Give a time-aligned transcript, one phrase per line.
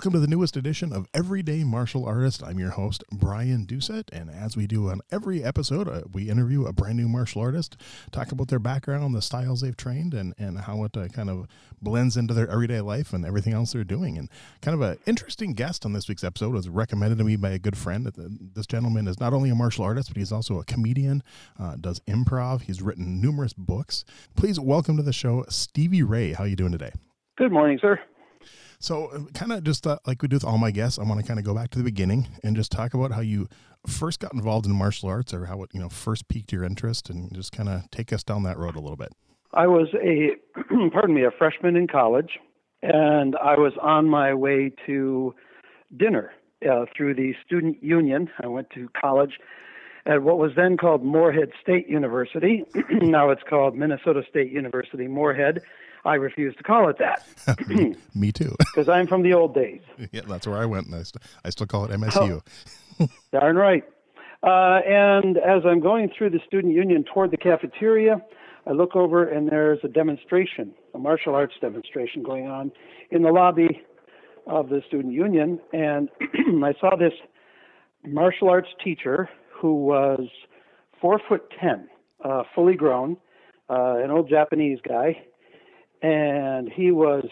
[0.00, 2.42] welcome to the newest edition of Everyday Martial Artist.
[2.42, 6.64] I'm your host, Brian Doucette, and as we do on every episode, uh, we interview
[6.64, 7.76] a brand new martial artist,
[8.10, 11.46] talk about their background, the styles they've trained, and, and how it uh, kind of
[11.82, 14.16] blends into their everyday life and everything else they're doing.
[14.16, 14.30] And
[14.62, 17.58] kind of an interesting guest on this week's episode was recommended to me by a
[17.58, 18.10] good friend.
[18.54, 21.22] This gentleman is not only a martial artist, but he's also a comedian,
[21.58, 22.62] uh, does improv.
[22.62, 24.06] He's written numerous books.
[24.34, 26.32] Please welcome to the show, Stevie Ray.
[26.32, 26.92] How are you doing today?
[27.36, 28.00] Good morning, sir.
[28.80, 31.20] So, uh, kind of just uh, like we do with all my guests, I want
[31.20, 33.46] to kind of go back to the beginning and just talk about how you
[33.86, 37.10] first got involved in martial arts, or how it you know first piqued your interest,
[37.10, 39.12] and just kind of take us down that road a little bit.
[39.52, 40.30] I was a,
[40.92, 42.38] pardon me, a freshman in college,
[42.82, 45.34] and I was on my way to
[45.94, 46.32] dinner
[46.68, 48.30] uh, through the student union.
[48.42, 49.38] I went to college
[50.06, 52.64] at what was then called Moorhead State University.
[53.02, 55.60] now it's called Minnesota State University Moorhead.
[56.04, 57.24] I refuse to call it that.
[58.14, 58.54] Me too.
[58.74, 59.80] Because I'm from the old days.
[60.12, 62.42] Yeah, that's where I went, and I, st- I still call it MSU.
[63.00, 63.84] Oh, darn right.
[64.42, 68.22] Uh, and as I'm going through the student union toward the cafeteria,
[68.66, 72.72] I look over and there's a demonstration, a martial arts demonstration going on
[73.10, 73.82] in the lobby
[74.46, 75.60] of the student union.
[75.72, 76.08] And
[76.64, 77.12] I saw this
[78.06, 80.26] martial arts teacher who was
[81.00, 81.88] four foot ten,
[82.24, 83.16] uh, fully grown,
[83.68, 85.22] uh, an old Japanese guy,
[86.02, 87.26] and he was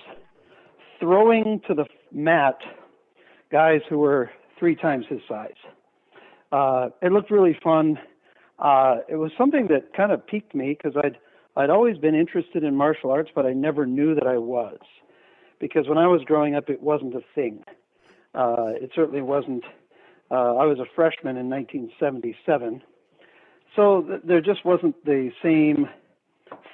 [1.01, 2.59] throwing to the mat
[3.51, 5.53] guys who were three times his size.
[6.53, 7.99] Uh, it looked really fun.
[8.59, 11.19] Uh, it was something that kind of piqued me because I'd
[11.57, 14.78] I'd always been interested in martial arts, but I never knew that I was,
[15.59, 17.65] because when I was growing up, it wasn't a thing.
[18.33, 19.65] Uh, it certainly wasn't.
[20.31, 22.83] Uh, I was a freshman in 1977,
[23.75, 25.89] so th- there just wasn't the same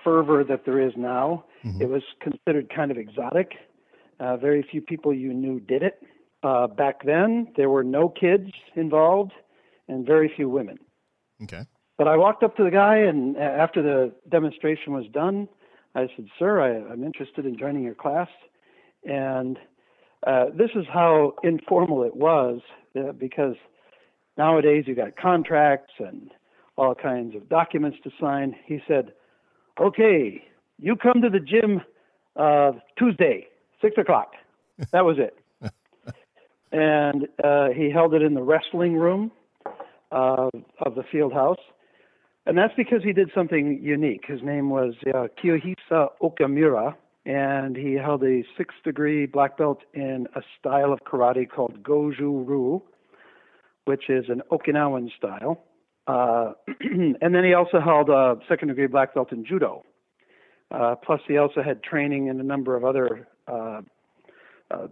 [0.03, 1.44] fervor that there is now.
[1.64, 1.82] Mm-hmm.
[1.82, 3.52] It was considered kind of exotic.
[4.20, 6.02] Uh, very few people you knew did it.
[6.42, 9.32] Uh, back then, there were no kids involved
[9.88, 10.78] and very few women.
[11.42, 11.62] Okay.
[11.97, 15.48] But I walked up to the guy, and after the demonstration was done,
[15.94, 18.28] I said, Sir, I, am interested in joining your class.
[19.04, 19.58] And
[20.26, 22.60] uh, this is how informal it was
[22.98, 23.54] uh, because
[24.36, 26.30] nowadays you got contracts and
[26.76, 28.56] all kinds of documents to sign.
[28.66, 29.12] He said,
[29.80, 30.42] Okay,
[30.78, 31.80] you come to the gym
[32.36, 33.46] uh, Tuesday,
[33.80, 34.32] six o'clock.
[34.92, 35.36] That was it.
[36.72, 39.30] and uh, he held it in the wrestling room
[40.10, 41.60] uh, of the field house.
[42.46, 44.24] And that's because he did something unique.
[44.26, 50.26] His name was uh, Kiyohisa Okamura, and he held a sixth degree black belt in
[50.36, 52.82] a style of karate called Goju Ryu,
[53.86, 55.64] which is an Okinawan style.
[56.06, 56.52] Uh,
[57.22, 59.82] and then he also held a second degree black belt in judo.
[60.74, 63.80] Uh, plus, he also had training in a number of other uh,
[64.70, 64.88] uh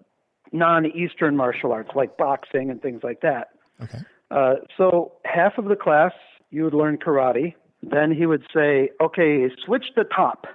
[0.52, 3.48] non Eastern martial arts like boxing and things like that.
[3.82, 3.98] Okay.
[4.30, 6.12] Uh, so, half of the class,
[6.50, 7.54] you would learn karate.
[7.82, 10.46] Then he would say, okay, switch the top.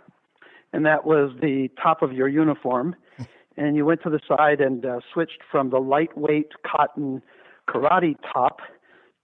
[0.72, 2.96] And that was the top of your uniform.
[3.58, 7.22] and you went to the side and uh, switched from the lightweight cotton
[7.68, 8.60] karate top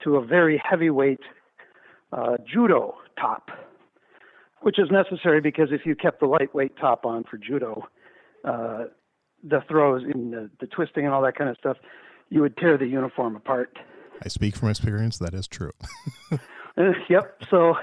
[0.03, 1.21] to a very heavyweight
[2.11, 3.49] uh, judo top,
[4.63, 7.87] which is necessary because if you kept the lightweight top on for judo,
[8.45, 8.85] uh,
[9.43, 11.77] the throws and the, the twisting and all that kind of stuff,
[12.29, 13.77] you would tear the uniform apart.
[14.23, 15.17] I speak from experience.
[15.17, 15.71] That is true.
[16.31, 16.37] uh,
[17.09, 17.43] yep.
[17.49, 17.75] So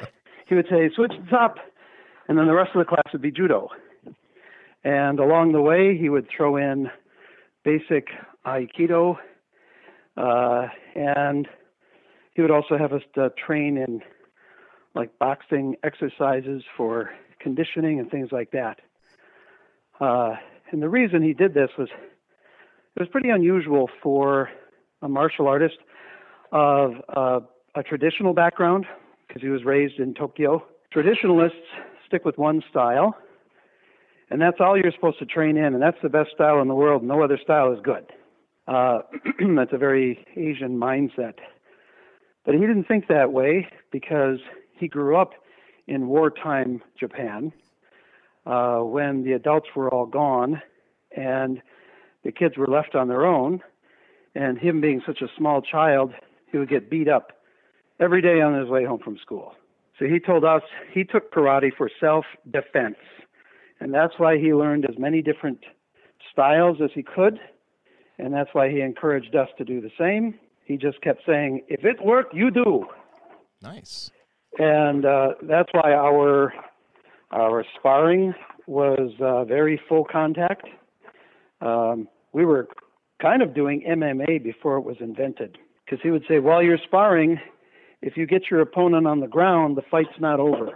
[0.48, 1.56] he would say, switch the top,
[2.28, 3.68] and then the rest of the class would be judo.
[4.82, 6.88] And along the way, he would throw in
[7.62, 8.08] basic
[8.46, 9.16] aikido,
[10.16, 11.46] uh, and
[12.34, 14.00] he would also have us uh, train in
[14.94, 17.10] like boxing exercises for
[17.40, 18.80] conditioning and things like that.
[20.00, 20.34] Uh,
[20.70, 21.88] and the reason he did this was
[22.96, 24.50] it was pretty unusual for
[25.02, 25.76] a martial artist
[26.52, 27.40] of uh,
[27.74, 28.86] a traditional background
[29.26, 31.56] because he was raised in Tokyo Traditionalists
[32.04, 33.16] stick with one style,
[34.28, 36.74] and that's all you're supposed to train in, and that's the best style in the
[36.74, 37.04] world.
[37.04, 38.06] No other style is good.
[38.66, 39.02] Uh,
[39.56, 41.34] that's a very Asian mindset.
[42.44, 44.38] But he didn't think that way because
[44.80, 45.32] he grew up
[45.86, 47.52] in wartime Japan
[48.46, 50.62] uh, when the adults were all gone
[51.16, 51.60] and
[52.24, 53.60] the kids were left on their own.
[54.34, 56.12] And him being such a small child,
[56.50, 57.32] he would get beat up
[57.98, 59.54] every day on his way home from school.
[59.98, 60.62] So he told us
[60.92, 62.96] he took karate for self defense.
[63.80, 65.58] And that's why he learned as many different
[66.32, 67.40] styles as he could.
[68.18, 70.38] And that's why he encouraged us to do the same.
[70.64, 72.86] He just kept saying, if it worked, you do.
[73.62, 74.10] Nice.
[74.58, 76.52] And uh, that's why our
[77.30, 78.34] our sparring
[78.66, 80.66] was uh, very full contact.
[81.60, 82.68] Um, we were
[83.22, 87.38] kind of doing MMA before it was invented because he would say, while you're sparring,
[88.02, 90.70] if you get your opponent on the ground, the fight's not over.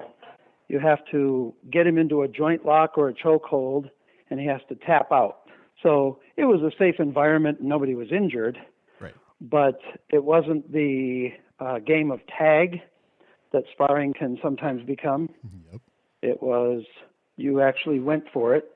[0.69, 3.91] You have to get him into a joint lock or a chokehold,
[4.31, 5.41] and he has to tap out.
[5.83, 8.59] So it was a safe environment, and nobody was injured.
[9.01, 9.15] Right.
[9.41, 9.79] But
[10.11, 11.31] it wasn't the
[11.61, 12.81] uh, game of tag
[13.55, 15.31] that sparring can sometimes become.
[15.73, 15.81] Yep.
[16.23, 16.83] It was
[17.37, 18.71] you actually went for it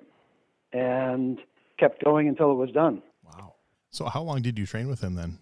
[0.72, 1.38] and
[1.78, 3.02] kept going until it was done.
[3.24, 3.54] Wow.
[3.90, 5.38] So how long did you train with him then?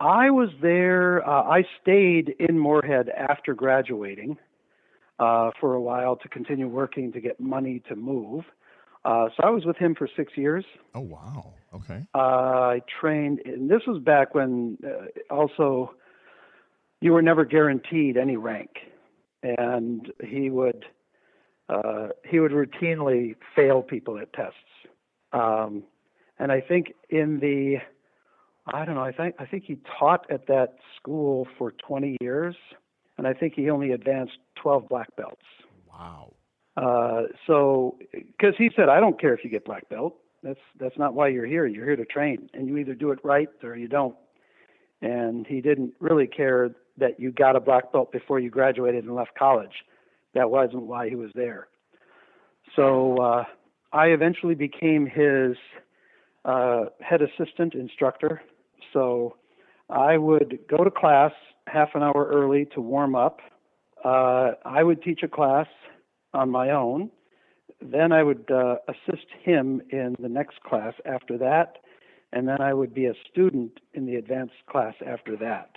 [0.00, 1.28] I was there.
[1.28, 4.38] Uh, I stayed in Moorhead after graduating
[5.18, 8.44] uh, for a while to continue working to get money to move.
[9.04, 10.64] Uh, so I was with him for six years.
[10.94, 11.54] Oh wow.
[11.74, 12.06] Okay.
[12.14, 15.94] Uh, I trained, and this was back when uh, also
[17.00, 18.70] you were never guaranteed any rank,
[19.42, 20.84] and he would
[21.68, 24.56] uh, he would routinely fail people at tests.
[25.32, 25.84] Um,
[26.38, 27.78] and I think in the
[28.72, 29.02] I don't know.
[29.02, 32.54] I think I think he taught at that school for 20 years,
[33.16, 35.42] and I think he only advanced 12 black belts.
[35.90, 36.34] Wow.
[36.76, 40.14] Uh, so, because he said, I don't care if you get black belt.
[40.42, 41.66] That's that's not why you're here.
[41.66, 44.14] You're here to train, and you either do it right or you don't.
[45.00, 49.14] And he didn't really care that you got a black belt before you graduated and
[49.14, 49.84] left college.
[50.34, 51.68] That wasn't why he was there.
[52.76, 53.44] So uh,
[53.92, 55.56] I eventually became his
[56.44, 58.42] uh, head assistant instructor.
[58.92, 59.36] So
[59.88, 61.32] I would go to class
[61.66, 63.40] half an hour early to warm up.
[64.04, 65.66] Uh, I would teach a class
[66.34, 67.10] on my own.
[67.80, 71.78] Then I would uh, assist him in the next class after that,
[72.32, 75.70] and then I would be a student in the advanced class after that.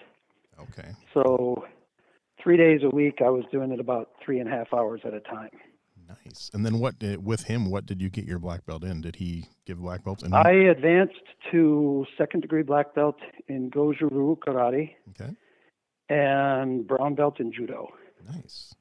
[0.59, 0.89] Okay.
[1.13, 1.65] So,
[2.41, 5.13] three days a week, I was doing it about three and a half hours at
[5.13, 5.49] a time.
[6.25, 6.51] Nice.
[6.53, 7.71] And then what did, with him?
[7.71, 9.01] What did you get your black belt in?
[9.01, 10.23] Did he give black belts?
[10.23, 10.33] In?
[10.33, 15.33] I advanced to second degree black belt in Goju-Ryu karate okay.
[16.09, 17.87] and brown belt in judo.
[18.29, 18.75] Nice.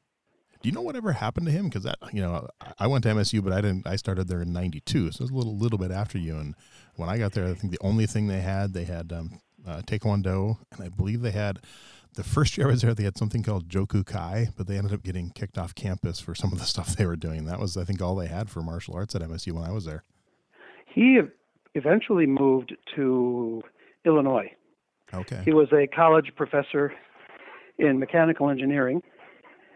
[0.62, 1.66] Do you know whatever happened to him?
[1.66, 2.48] Because that you know,
[2.78, 3.86] I went to MSU, but I didn't.
[3.86, 6.36] I started there in '92, so it was a little little bit after you.
[6.36, 6.54] And
[6.96, 9.80] when I got there, I think the only thing they had they had um, uh,
[9.82, 11.60] Taekwondo, and I believe they had
[12.14, 14.92] the first year I was there, they had something called Joku Kai, but they ended
[14.92, 17.44] up getting kicked off campus for some of the stuff they were doing.
[17.44, 19.84] That was, I think, all they had for martial arts at MSU when I was
[19.84, 20.04] there.
[20.86, 21.20] He
[21.74, 23.62] eventually moved to
[24.04, 24.50] Illinois.
[25.14, 25.40] Okay.
[25.44, 26.92] He was a college professor
[27.78, 29.02] in mechanical engineering,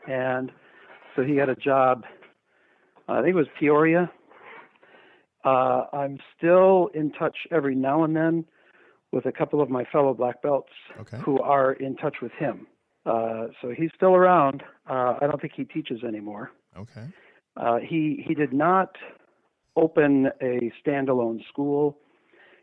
[0.08, 0.50] and
[1.14, 2.04] so he had a job.
[3.08, 4.10] I think it was Peoria.
[5.44, 8.44] Uh, I'm still in touch every now and then
[9.12, 11.18] with a couple of my fellow black belts Okay.
[11.24, 12.66] who are in touch with him.
[13.06, 14.62] Uh, so he's still around.
[14.88, 16.50] Uh, I don't think he teaches anymore.
[16.76, 17.06] Okay.
[17.56, 18.96] Uh, he he did not
[19.76, 21.98] open a standalone school.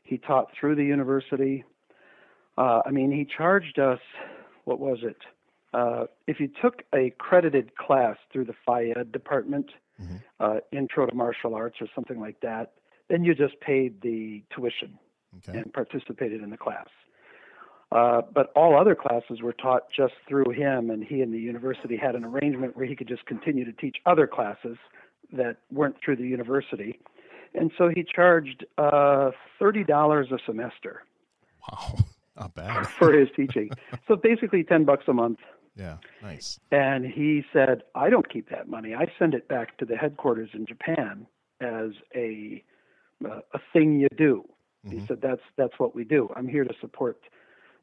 [0.04, 1.64] He taught through the university.
[2.58, 4.00] Uh, I mean, he charged us.
[4.66, 5.18] What was it?
[5.74, 10.22] Uh, if you took a credited class through the FIED department, Mhm.
[10.40, 12.74] uh, Intro to Martial Arts or something like that,
[13.08, 14.98] then you just paid the tuition
[15.38, 15.60] Okay.
[15.60, 16.88] and participated in the class.
[17.92, 21.98] Uh, but all other classes were taught just through him, and he and the university
[21.98, 24.78] had an arrangement where he could just continue to teach other classes
[25.34, 27.00] that weren't through the university.
[27.54, 31.04] And so he charged uh, $30 a semester
[31.70, 31.96] Wow.
[32.38, 32.88] Not bad.
[32.88, 33.70] for his teaching.
[34.08, 35.40] So basically 10 bucks a month.
[35.76, 35.98] Yeah.
[36.22, 36.60] Nice.
[36.72, 38.94] And he said, I don't keep that money.
[38.94, 41.26] I send it back to the headquarters in Japan
[41.60, 42.64] as a,
[43.26, 44.48] uh, a thing you do.
[44.90, 45.08] He Mhm.
[45.08, 46.30] said, that's, that's what we do.
[46.36, 47.22] I'm here to support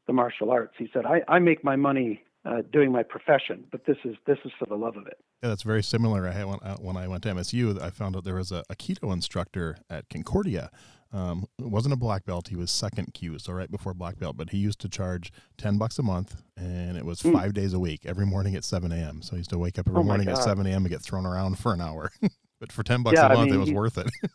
[0.05, 0.75] the martial arts.
[0.77, 4.37] He said, I, I make my money uh, doing my profession, but this is this
[4.45, 5.17] is for the love of it.
[5.43, 6.27] Yeah, that's very similar.
[6.27, 9.11] I when, uh, when I went to MSU, I found out there was a, aikido
[9.11, 10.71] instructor at Concordia.
[11.11, 14.37] Um, it wasn't a black belt; he was second kyu, so right before black belt.
[14.37, 17.33] But he used to charge ten bucks a month, and it was mm.
[17.33, 19.21] five days a week, every morning at seven a.m.
[19.21, 20.37] So he used to wake up every oh morning God.
[20.37, 20.83] at seven a.m.
[20.83, 22.11] and get thrown around for an hour.
[22.59, 24.09] but for ten bucks yeah, a month, I mean, it was worth it.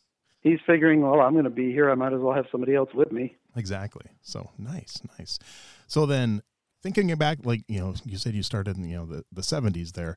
[0.44, 1.90] he's figuring, well, I'm going to be here.
[1.90, 3.37] I might as well have somebody else with me.
[3.56, 4.06] Exactly.
[4.23, 5.38] So nice, nice.
[5.87, 6.42] So then,
[6.92, 9.92] thinking back, like you know, you said you started in you know the the 70s
[9.92, 10.16] there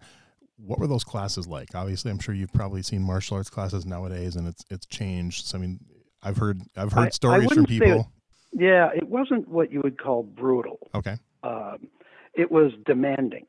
[0.57, 1.75] what were those classes like?
[1.75, 5.45] Obviously, I'm sure you've probably seen martial arts classes nowadays, and it's it's changed.
[5.45, 5.79] So, I mean,
[6.21, 8.11] I've heard I've heard I, stories I from people.
[8.53, 10.79] It, yeah, it wasn't what you would call brutal.
[10.95, 11.15] Okay.
[11.43, 11.87] Um,
[12.33, 13.45] it was demanding.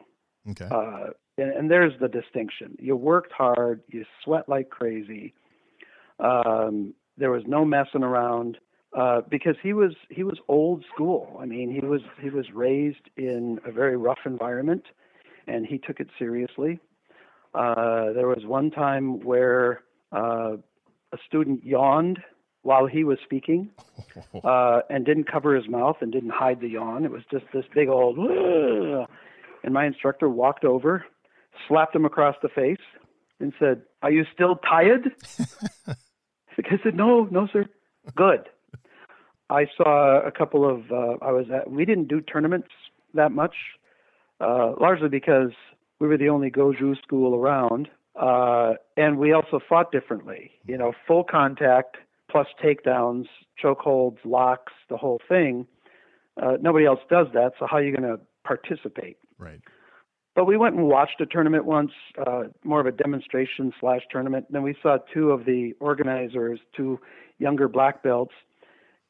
[0.50, 0.68] Okay.
[0.70, 2.76] Uh, and, and, there's the distinction.
[2.78, 3.82] You worked hard.
[3.88, 5.34] You sweat like crazy.
[6.20, 8.58] Um, there was no messing around
[8.96, 11.36] uh, because he was he was old school.
[11.40, 14.84] I mean, he was he was raised in a very rough environment,
[15.46, 16.80] and he took it seriously.
[17.54, 20.56] Uh, there was one time where uh,
[21.12, 22.18] a student yawned
[22.62, 23.70] while he was speaking
[24.44, 27.04] uh, and didn't cover his mouth and didn't hide the yawn.
[27.04, 31.04] It was just this big old, and my instructor walked over,
[31.66, 32.84] slapped him across the face,
[33.38, 35.12] and said, "Are you still tired?"
[35.88, 37.66] I said, "No, no, sir.
[38.16, 38.48] Good."
[39.50, 40.90] I saw a couple of.
[40.90, 41.70] Uh, I was at.
[41.70, 42.68] We didn't do tournaments
[43.14, 43.54] that much,
[44.40, 45.52] uh, largely because
[46.00, 47.88] we were the only Goju school around,
[48.20, 50.50] uh, and we also fought differently.
[50.66, 51.96] You know, full contact
[52.30, 53.24] plus takedowns,
[53.62, 55.66] chokeholds, locks, the whole thing.
[56.40, 59.16] Uh, nobody else does that, so how are you going to participate?
[59.38, 59.60] Right.
[60.36, 61.90] But we went and watched a tournament once,
[62.24, 64.46] uh, more of a demonstration slash tournament.
[64.50, 67.00] Then we saw two of the organizers, two
[67.38, 68.34] younger black belts,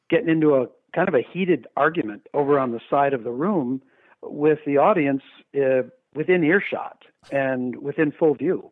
[0.09, 3.81] getting into a kind of a heated argument over on the side of the room
[4.21, 5.23] with the audience
[5.55, 5.83] uh,
[6.15, 8.71] within earshot and within full view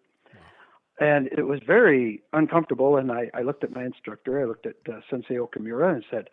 [1.00, 2.98] and it was very uncomfortable.
[2.98, 6.30] And I, I looked at my instructor, I looked at uh, Sensei Okamura, and said,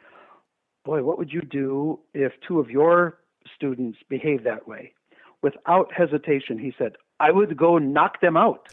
[0.85, 3.19] "Boy, what would you do if two of your
[3.55, 4.93] students behave that way?"
[5.43, 8.69] Without hesitation, he said, "I would go knock them out."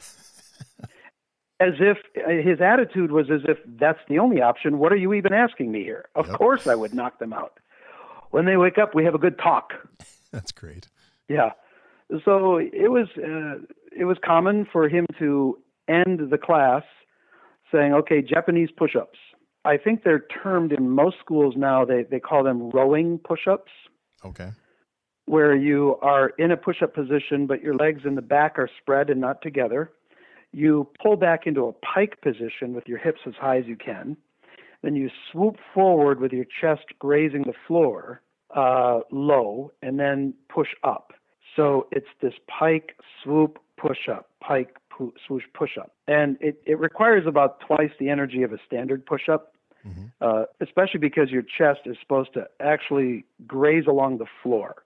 [1.62, 4.80] As if uh, his attitude was as if that's the only option.
[4.80, 6.06] What are you even asking me here?
[6.16, 6.38] Of yep.
[6.38, 7.60] course, I would knock them out.
[8.32, 9.74] When they wake up, we have a good talk.
[10.32, 10.88] That's great.
[11.28, 11.52] Yeah.
[12.26, 13.64] So it was uh,
[13.96, 16.84] it was common for him to end the class
[17.72, 19.20] saying, okay, Japanese push ups.
[19.64, 23.72] I think they're termed in most schools now, they, they call them rowing push ups.
[24.26, 24.52] Okay.
[25.26, 28.70] Where you are in a push up position, but your legs in the back are
[28.82, 29.92] spread and not together.
[30.54, 34.18] You pull back into a pike position with your hips as high as you can.
[34.82, 38.22] Then you swoop forward with your chest grazing the floor
[38.56, 41.14] uh, low and then push up.
[41.56, 44.76] So it's this pike, swoop, push up, pike,
[45.26, 45.94] swoosh push up.
[46.08, 49.54] And it, it requires about twice the energy of a standard push up,
[49.86, 50.06] mm-hmm.
[50.22, 54.84] uh, especially because your chest is supposed to actually graze along the floor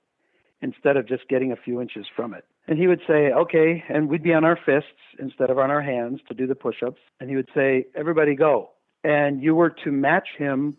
[0.66, 2.44] instead of just getting a few inches from it.
[2.68, 5.84] And he would say, okay, and we'd be on our fists instead of on our
[5.84, 7.00] hands to do the push ups.
[7.20, 8.72] And he would say, everybody go.
[9.04, 10.76] And you were to match him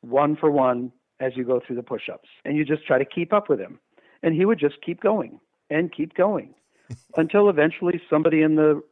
[0.00, 2.28] one for one as you go through the push ups.
[2.46, 3.78] And you just try to keep up with him.
[4.22, 5.38] And he would just keep going
[5.68, 6.54] and keep going
[7.16, 8.82] until eventually somebody in the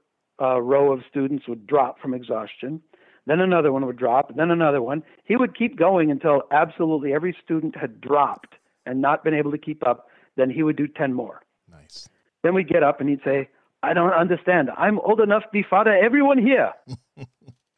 [0.43, 2.83] uh, row of students would drop from exhaustion.
[3.27, 5.03] Then another one would drop, then another one.
[5.25, 9.59] He would keep going until absolutely every student had dropped and not been able to
[9.59, 10.09] keep up.
[10.37, 11.43] Then he would do 10 more.
[11.71, 12.09] Nice.
[12.43, 13.49] Then we'd get up and he'd say,
[13.83, 14.71] I don't understand.
[14.76, 16.73] I'm old enough to be father everyone here.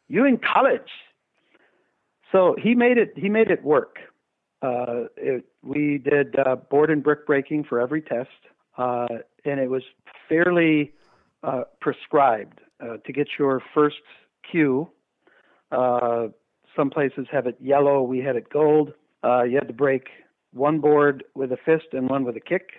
[0.09, 0.91] You're in college.
[2.33, 3.13] So he made it.
[3.17, 3.99] He made it work.
[4.63, 8.31] Uh, it, we did uh, board and brick breaking for every test.
[8.79, 9.07] Uh,
[9.45, 9.83] and it was
[10.29, 10.93] fairly
[11.43, 13.97] uh, prescribed uh, to get your first
[14.51, 14.89] kyu.
[15.73, 16.29] Uh,
[16.77, 18.93] some places have it yellow, we had it gold.
[19.25, 20.09] Uh, you had to break
[20.57, 22.71] one board with a fist and one with a kick.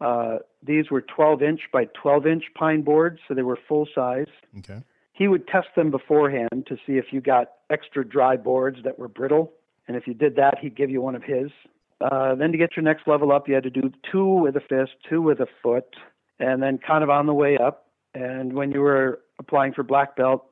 [0.00, 4.26] Uh, these were 12 inch by 12 inch pine boards, so they were full size.
[4.58, 4.82] Okay.
[5.12, 9.08] He would test them beforehand to see if you got extra dry boards that were
[9.08, 9.52] brittle.
[9.86, 11.50] And if you did that, he'd give you one of his.
[12.00, 14.60] Uh, then to get your next level up, you had to do two with a
[14.60, 15.94] fist, two with a foot,
[16.40, 17.86] and then kind of on the way up.
[18.14, 20.46] And when you were applying for black belt,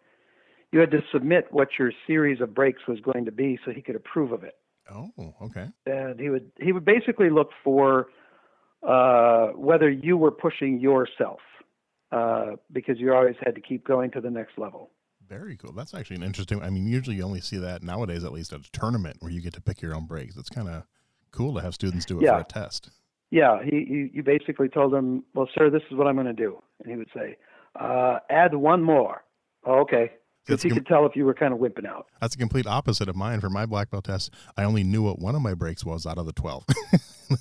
[0.73, 3.83] you had to submit what your series of breaks was going to be so he
[3.83, 4.57] could approve of it.
[4.93, 5.69] Oh, okay.
[5.87, 8.09] And he would he would basically look for
[8.87, 11.41] uh, whether you were pushing yourself
[12.13, 14.91] uh, because you always had to keep going to the next level.
[15.29, 15.73] Very cool.
[15.73, 16.61] That's actually an interesting.
[16.63, 19.41] I mean, usually you only see that nowadays, at least at a tournament where you
[19.41, 20.37] get to pick your own breaks.
[20.37, 20.83] It's kind of
[21.31, 22.35] cool to have students do it yeah.
[22.35, 22.91] for a test.
[23.31, 26.33] Yeah, he, he you basically told him, "Well, sir, this is what I'm going to
[26.33, 27.37] do," and he would say,
[27.79, 29.23] uh, "Add one more."
[29.65, 30.11] Oh, okay,
[30.47, 32.07] because he com- could tell if you were kind of wimping out.
[32.21, 33.41] That's a complete opposite of mine.
[33.41, 36.19] For my black belt test, I only knew what one of my breaks was out
[36.19, 36.65] of the 12.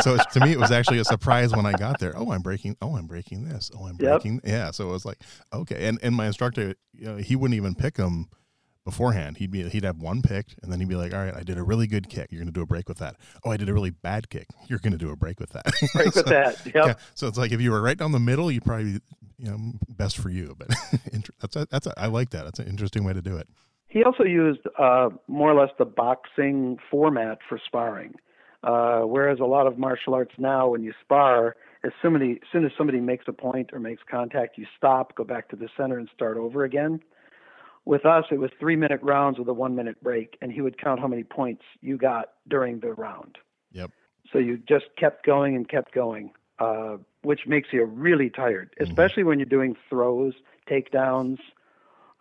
[0.00, 2.12] so it's, to me, it was actually a surprise when I got there.
[2.16, 2.76] Oh, I'm breaking.
[2.80, 3.70] Oh, I'm breaking this.
[3.76, 4.10] Oh, I'm Yep.
[4.22, 4.40] breaking.
[4.44, 4.70] Yeah.
[4.70, 5.18] So it was like,
[5.52, 5.86] okay.
[5.86, 8.28] And, and my instructor, you know, he wouldn't even pick them
[8.84, 9.38] beforehand.
[9.38, 11.58] He'd be, he'd have one picked and then he'd be like, all right, I did
[11.58, 12.30] a really good kick.
[12.30, 13.16] You're going to do a break with that.
[13.44, 14.46] Oh, I did a really bad kick.
[14.68, 15.64] You're going to do a break with that.
[15.94, 16.64] Break So- with that.
[16.66, 16.74] Yep.
[16.74, 16.94] yeah.
[17.14, 19.00] So it's like if you were right down the middle, you'd probably,
[19.38, 20.54] you know, best for you.
[20.58, 20.68] But
[21.40, 22.44] that's a, that's a, I like that.
[22.44, 23.48] That's an interesting way to do it.
[23.88, 28.14] He also used uh, more or less the boxing format for sparring,
[28.64, 32.16] uh, whereas a lot of martial arts now, when you spar, as soon
[32.64, 35.96] as somebody makes a point or makes contact, you stop, go back to the center,
[35.98, 36.98] and start over again.
[37.86, 41.06] With us, it was three-minute rounds with a one-minute break, and he would count how
[41.06, 43.36] many points you got during the round.
[43.72, 43.90] Yep.
[44.32, 48.88] So you just kept going and kept going, uh, which makes you really tired, Mhm.
[48.88, 50.32] especially when you're doing throws,
[50.66, 51.38] takedowns.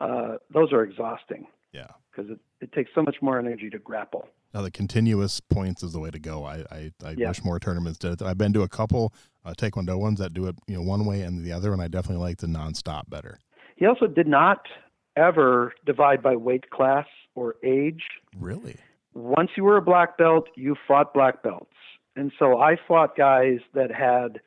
[0.01, 1.87] Uh, those are exhausting Yeah.
[2.11, 4.27] because it, it takes so much more energy to grapple.
[4.53, 6.43] Now the continuous points is the way to go.
[6.43, 7.29] I I, I Yeah.
[7.29, 8.21] wish more tournaments did it.
[8.21, 9.13] I've been to a couple
[9.45, 11.87] uh, Taekwondo ones that do it, you know, one way and the other, and I
[11.87, 13.39] definitely like the nonstop better.
[13.77, 14.67] He also did not
[15.15, 17.05] ever divide by weight class
[17.35, 18.03] or age.
[18.39, 18.75] Really?
[19.13, 21.73] Once you were a black belt, you fought black belts.
[22.15, 24.39] And so I fought guys that had,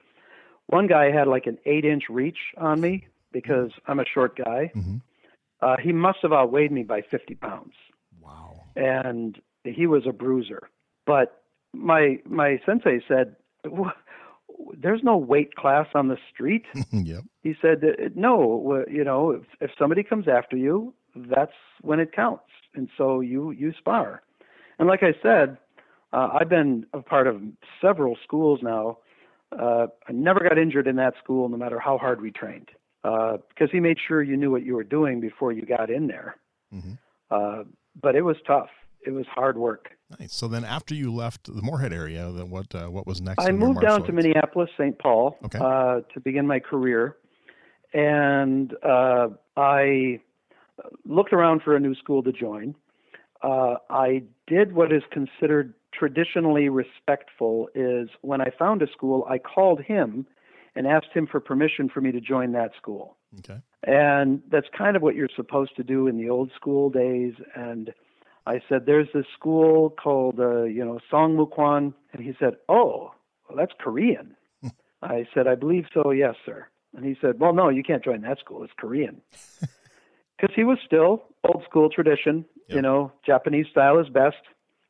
[0.67, 4.71] one guy had like an eight inch reach on me because I'm a short guy.
[4.75, 4.97] hmm
[5.63, 7.73] Uh, he must have outweighed me by 50 pounds.
[8.21, 8.63] Wow.
[8.77, 10.69] and he was a bruiser.
[11.07, 11.43] But
[11.73, 13.97] my my sensei said, "Wh-
[14.77, 17.25] "There's no weight class on the street." yep.
[17.43, 22.13] He said, "Uh, "No, you know, if, if somebody comes after you, that's when it
[22.13, 24.23] counts, and so you you spar."
[24.79, 25.57] And like I said,
[26.13, 27.41] uh, I've been a part of
[27.81, 28.99] several schools now.
[29.53, 32.69] Uh, I never got injured in that school, no matter how hard we trained,
[33.05, 36.07] uh, because he made sure you knew what you were doing before you got in
[36.09, 36.37] there.
[36.71, 36.95] hmm
[37.31, 37.65] Uh,
[38.01, 38.69] but it was tough.
[39.07, 39.91] It was hard work.
[40.19, 40.35] Nice.
[40.35, 43.45] So then, after you left the Moorhead area, then what uh, what was next?
[43.45, 44.13] I moved down martial to?
[44.13, 44.99] Minneapolis, St.
[44.99, 45.59] Paul, Okay.
[45.59, 47.17] uh, to begin my career,
[47.95, 50.21] and uh, I
[51.05, 52.75] looked around for a new school to join.
[53.43, 57.69] Uh, I did what is considered traditionally respectful.
[57.75, 60.27] Is when I found a school, I called him
[60.75, 63.17] and asked him for permission for me to join that school.
[63.39, 63.61] Okay.
[63.85, 67.35] And that's kind of what you're supposed to do in the old school days.
[67.55, 67.95] And
[68.47, 73.13] I said, "There's this school called, uh, you know, Songmukwan," and he said, "Oh,
[73.49, 74.37] well, that's Korean."
[75.03, 78.23] I said, "I believe so, yes, sir." And he said, "Well, no, you can't join
[78.23, 78.63] that school.
[78.65, 79.21] It's Korean."
[80.39, 84.37] Because he was still old school tradition, you know, Japanese style is best.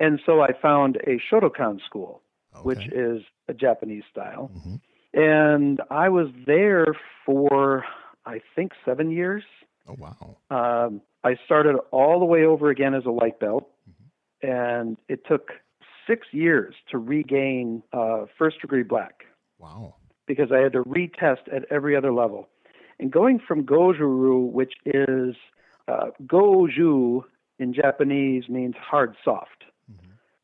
[0.01, 2.21] And so I found a Shotokan school,
[2.62, 4.51] which is a Japanese style.
[4.53, 4.81] Mhm.
[5.14, 6.87] And I was there
[7.25, 7.85] for,
[8.25, 9.45] I think, seven years.
[9.88, 10.37] Oh wow.
[10.51, 13.69] Um, I started all the way over again as a white belt,
[14.43, 15.51] and it took
[16.07, 19.25] six years to regain uh, first degree black
[19.59, 19.95] Wow.
[20.27, 22.49] because I had to retest at every other level.
[23.01, 25.35] And going from Goju-Ryu, which is
[25.89, 27.23] uh, Goju
[27.59, 29.65] in Japanese means hard soft.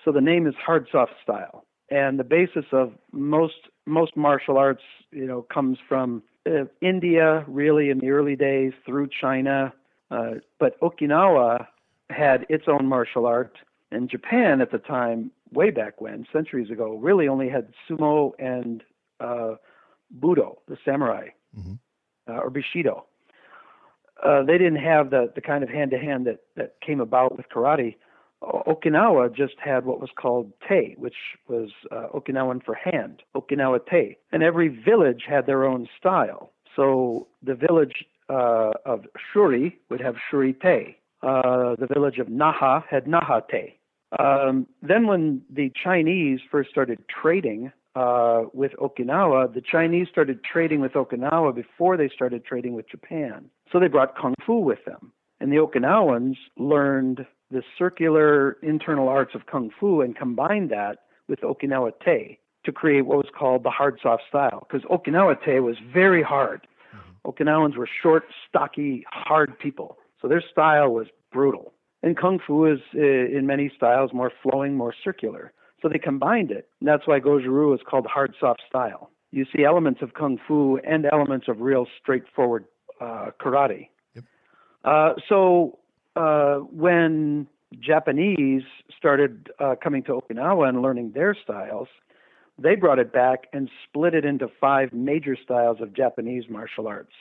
[0.05, 1.65] So the name is hard soft style.
[1.89, 7.91] And the basis of most most martial arts, you know, comes from uh, India, really
[7.91, 9.73] in the early days, through China.
[10.13, 11.67] Uh, but Okinawa
[12.11, 13.57] had its own martial art,
[13.91, 18.83] and Japan at the time, way back when, centuries ago, really only had sumo and
[19.21, 19.55] uh,
[20.21, 21.79] budo, the samurai, Mhm.
[22.29, 23.07] uh, or bushido.
[24.23, 27.37] Uh, they didn't have the, the kind of hand to hand that that came about
[27.37, 27.97] with karate.
[28.43, 31.17] Okinawa just had what was called te, which
[31.49, 34.17] was uh, Okinawan for hand, Okinawa te.
[34.33, 36.53] And every village had their own style.
[36.77, 40.97] So the village uh, of Shuri would have Shuri te.
[41.23, 43.79] Uh, the village of Naha had Naha te.
[44.19, 50.81] Um, then, when the Chinese first started trading uh, with Okinawa, the Chinese started trading
[50.81, 53.47] with Okinawa before they started trading with Japan.
[53.71, 55.13] So they brought kung fu with them.
[55.41, 61.41] And the Okinawans learned the circular internal arts of kung fu and combined that with
[61.41, 64.67] Okinawa te to create what was called the hard soft style.
[64.69, 66.67] Because Okinawa te was very hard.
[67.27, 69.99] Okinawans were short, stocky, hard people.
[70.21, 71.73] So their style was brutal.
[72.03, 75.53] And kung fu is, uh, in many styles, more flowing, more circular.
[75.81, 76.69] So they combined it.
[76.81, 79.11] And that's why Goju-Ryu is called hard soft style.
[79.31, 82.65] You see elements of kung fu and elements of real straightforward
[83.01, 83.89] uh, karate.
[84.15, 84.25] Yep.
[84.85, 85.79] Uh, so
[86.17, 87.47] uh, when
[87.81, 88.63] Japanese
[88.97, 91.89] started uh, coming to Okinawa and learning their styles,
[92.63, 97.13] they brought it back and split it into five major styles of Japanese martial arts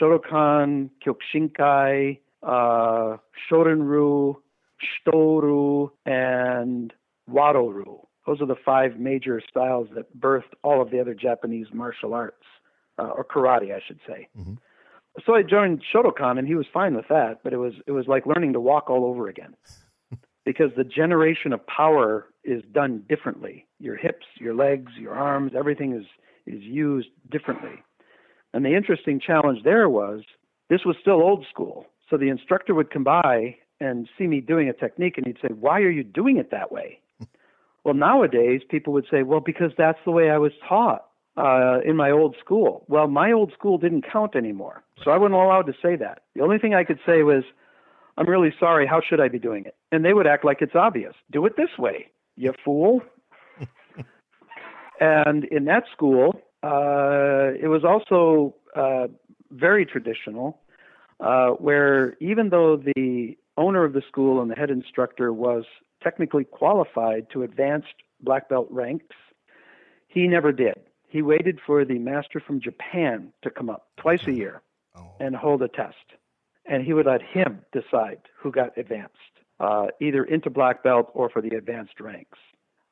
[0.00, 3.16] Shotokan, Kyokushinkai, uh,
[3.50, 4.36] Shorinryu,
[4.80, 6.92] Shito-ryu, and
[7.30, 8.00] Wado-ryu.
[8.26, 12.44] Those are the five major styles that birthed all of the other Japanese martial arts,
[12.98, 14.28] uh, or karate, I should say.
[14.38, 14.54] Mm-hmm.
[15.26, 18.06] So I joined Shotokan, and he was fine with that, but it was it was
[18.06, 19.54] like learning to walk all over again,
[20.44, 23.66] because the generation of power is done differently.
[23.82, 26.06] Your hips, your legs, your arms, everything is
[26.46, 27.82] is used differently.
[28.52, 30.22] And the interesting challenge there was
[30.68, 31.86] this was still old school.
[32.08, 35.52] So the instructor would come by and see me doing a technique, and he'd say,
[35.52, 37.00] "Why are you doing it that way?"
[37.84, 41.96] well, nowadays people would say, "Well, because that's the way I was taught." uh, in
[41.96, 42.84] my old school.
[42.88, 46.22] Well, my old school didn't count anymore, so I wasn't allowed to say that.
[46.34, 47.44] The only thing I could say was,
[48.16, 48.86] "I'm really sorry.
[48.86, 51.14] How should I be doing it?" And they would act like it's obvious.
[51.30, 53.02] Do it this way, you fool.
[55.02, 59.08] And in that school, uh, it was also uh,
[59.50, 60.58] very traditional,
[61.20, 65.64] uh, where even though the owner of the school and the head instructor was
[66.02, 69.14] technically qualified to advanced black belt ranks,
[70.08, 70.76] he never did
[71.12, 74.62] he waited for the master from Japan to come up twice a year
[74.96, 75.12] oh.
[75.20, 75.96] and hold a test.
[76.64, 81.28] And he would let him decide who got advanced, uh, either into black belt or
[81.28, 82.38] for the advanced ranks.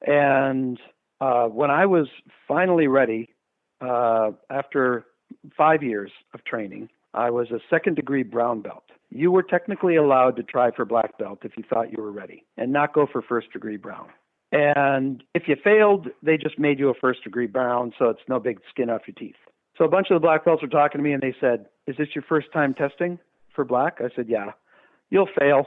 [0.06, 0.78] And
[1.20, 2.08] uh, when I was
[2.48, 3.30] finally ready,
[3.80, 5.06] uh, after
[5.56, 8.84] five years of training, I was a second degree brown belt.
[9.10, 12.44] You were technically allowed to try for black belt if you thought you were ready
[12.56, 14.08] and not go for first degree brown.
[14.52, 18.40] And if you failed, they just made you a first degree brown, so it's no
[18.40, 19.36] big skin off your teeth.
[19.76, 21.96] So a bunch of the black belts were talking to me and they said, Is
[21.96, 23.18] this your first time testing
[23.54, 23.98] for black?
[24.00, 24.52] I said, Yeah.
[25.08, 25.66] You'll fail.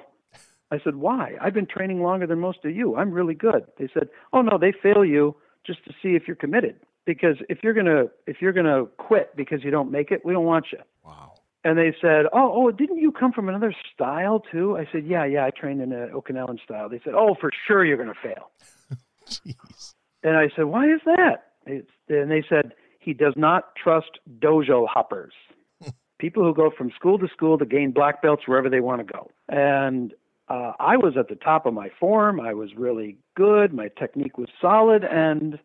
[0.71, 1.33] I said, Why?
[1.41, 2.95] I've been training longer than most of you.
[2.95, 3.65] I'm really good.
[3.77, 6.75] They said, Oh no, they fail you just to see if you're committed.
[7.05, 10.45] Because if you're gonna if you're gonna quit because you don't make it, we don't
[10.45, 10.79] want you.
[11.03, 11.33] Wow.
[11.65, 15.25] And they said, "Oh, oh, didn't you come from another style too?" I said, "Yeah,
[15.25, 18.21] yeah, I trained in an Okinawan style." They said, "Oh, for sure you're going to
[18.21, 18.51] fail."
[19.27, 19.93] Jeez.
[20.23, 24.87] And I said, "Why is that?" It's, and they said, "He does not trust dojo
[24.87, 25.33] hoppers,
[26.19, 29.13] people who go from school to school to gain black belts wherever they want to
[29.13, 30.13] go." And
[30.49, 32.39] uh, I was at the top of my form.
[32.39, 33.73] I was really good.
[33.73, 35.03] My technique was solid.
[35.03, 35.59] And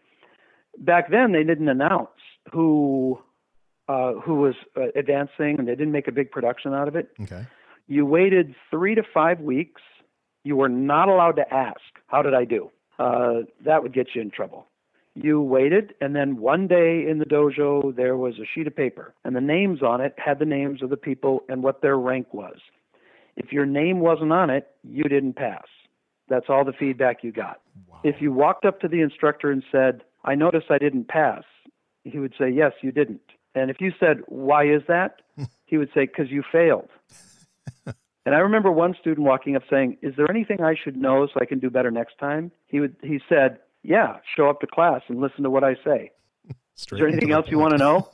[0.79, 2.11] back then, they didn't announce
[2.53, 3.19] who
[3.89, 7.11] uh, who was uh, advancing, and they didn't make a big production out of it.
[7.23, 7.47] Okay.
[7.87, 9.81] You waited three to five weeks.
[10.45, 14.21] You were not allowed to ask, "How did I do?" Uh, that would get you
[14.21, 14.67] in trouble.
[15.15, 19.15] You waited, and then one day in the dojo, there was a sheet of paper,
[19.25, 22.33] and the names on it had the names of the people and what their rank
[22.33, 22.59] was.
[23.39, 25.65] If your name wasn't on it, you didn't pass.
[26.29, 27.61] That's all the feedback you got.
[27.87, 28.01] Wow.
[28.03, 31.45] If you walked up to the instructor and said, I noticed I didn't pass,
[32.03, 33.23] he would say, Yes, you didn't.
[33.55, 35.23] And if you said, Why is that?
[35.67, 36.91] he would say, Because you failed.
[37.87, 41.39] and I remember one student walking up saying, Is there anything I should know so
[41.41, 42.51] I can do better next time?
[42.67, 46.11] He would he said, Yeah, show up to class and listen to what I say.
[46.75, 48.11] Straight Is there anything else you want to know?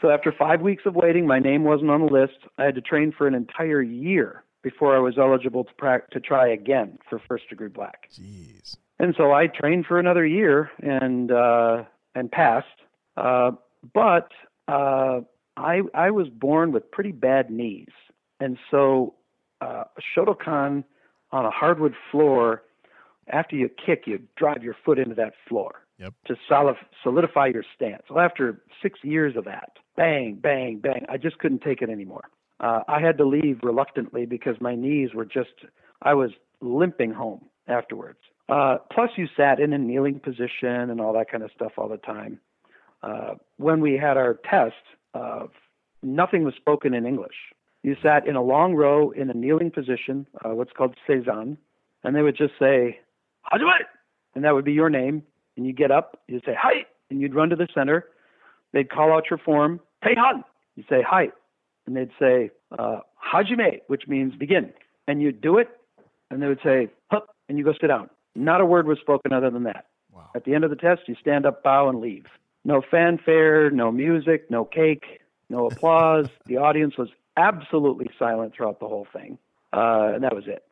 [0.00, 2.38] So after five weeks of waiting, my name wasn't on the list.
[2.56, 6.20] I had to train for an entire year before I was eligible to pra- to
[6.20, 8.08] try again for first degree black.
[8.12, 8.76] Jeez.
[8.98, 11.84] And so I trained for another year and uh,
[12.14, 12.66] and passed.
[13.16, 13.52] Uh,
[13.92, 14.30] but
[14.68, 15.20] uh,
[15.56, 17.92] I I was born with pretty bad knees,
[18.40, 19.14] and so
[19.60, 20.84] uh, a Shotokan
[21.32, 22.62] on a hardwood floor.
[23.30, 26.14] After you kick, you drive your foot into that floor Yep.
[26.26, 26.36] to
[27.02, 28.02] solidify your stance.
[28.08, 32.24] Well, after six years of that, bang, bang, bang, I just couldn't take it anymore.
[32.60, 35.66] Uh, I had to leave reluctantly because my knees were just,
[36.02, 36.30] I was
[36.60, 38.18] limping home afterwards.
[38.48, 41.88] Uh, plus, you sat in a kneeling position and all that kind of stuff all
[41.88, 42.40] the time.
[43.02, 44.74] Uh, when we had our test,
[45.14, 45.46] uh,
[46.02, 47.36] nothing was spoken in English.
[47.82, 51.58] You sat in a long row in a kneeling position, uh, what's called seizan,
[52.02, 52.98] and they would just say,
[53.52, 53.84] Hajime!
[54.34, 55.22] And that would be your name.
[55.58, 56.86] And you get up, you'd say, Hi!
[57.10, 58.06] And you'd run to the center.
[58.72, 60.44] They'd call out your form, Teihan!
[60.76, 61.30] You'd say, Hi!
[61.84, 63.00] And they'd say, uh,
[63.32, 64.72] Hajime, which means begin.
[65.08, 65.68] And you'd do it,
[66.30, 67.34] and they would say, Hup!
[67.48, 68.08] And you go sit down.
[68.36, 69.86] Not a word was spoken other than that.
[70.12, 70.30] Wow.
[70.36, 72.26] At the end of the test, you stand up, bow, and leave.
[72.64, 76.28] No fanfare, no music, no cake, no applause.
[76.46, 79.38] the audience was absolutely silent throughout the whole thing,
[79.72, 80.62] uh, and that was it.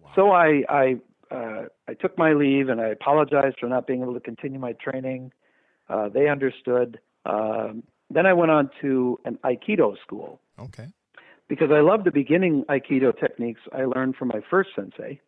[0.00, 0.10] Wow.
[0.16, 0.96] So I I
[1.30, 4.72] uh, I took my leave and I apologized for not being able to continue my
[4.74, 5.32] training.
[5.88, 6.98] Uh, they understood.
[7.24, 10.86] Um, then I went on to an Aikido school Okay.
[11.48, 15.20] because I loved the beginning Aikido techniques I learned from my first sensei,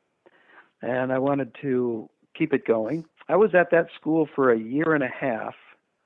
[0.83, 3.05] and I wanted to keep it going.
[3.29, 5.55] I was at that school for a year and a half.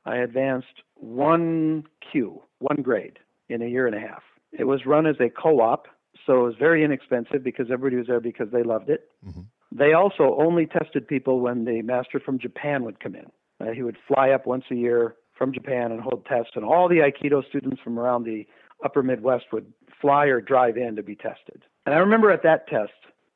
[0.05, 4.23] I advanced one kyu, one grade in a year and a half.
[4.53, 5.87] It was run as a co-op,
[6.27, 9.11] so it was very inexpensive because everybody was there because they loved it.
[9.27, 9.45] Mhm.
[9.75, 13.27] They also only tested people when the master from Japan would come in.
[13.61, 16.89] Uh, he would fly up once a year from Japan and hold tests, and all
[16.89, 18.47] the Aikido students from around the
[18.85, 21.63] upper Midwest would fly or drive in to be tested.
[21.87, 22.93] And I remember at that test,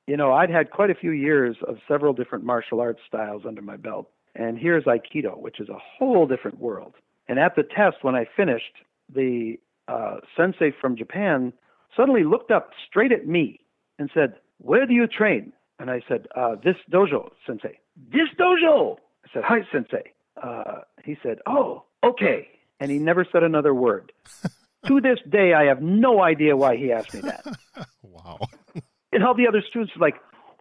[0.06, 3.62] you know, I'd had quite a few years of several different martial arts styles under
[3.62, 4.10] my belt.
[4.34, 6.94] And here's Aikido, which is a whole different world.
[7.28, 8.72] And at the test, when I finished,
[9.12, 11.52] the uh, sensei from Japan
[11.96, 13.60] suddenly looked up straight at me
[13.98, 15.52] and said, Where do you train?
[15.78, 17.78] And I said, uh, This dojo, sensei.
[18.10, 18.96] This dojo!
[19.24, 20.12] I said, Hi, sensei.
[20.42, 22.48] Uh, he said, Oh, okay.
[22.80, 24.12] And he never said another word.
[24.86, 27.44] to this day, I have no idea why he asked me that.
[28.02, 28.38] wow.
[29.12, 30.16] And all the other students were like,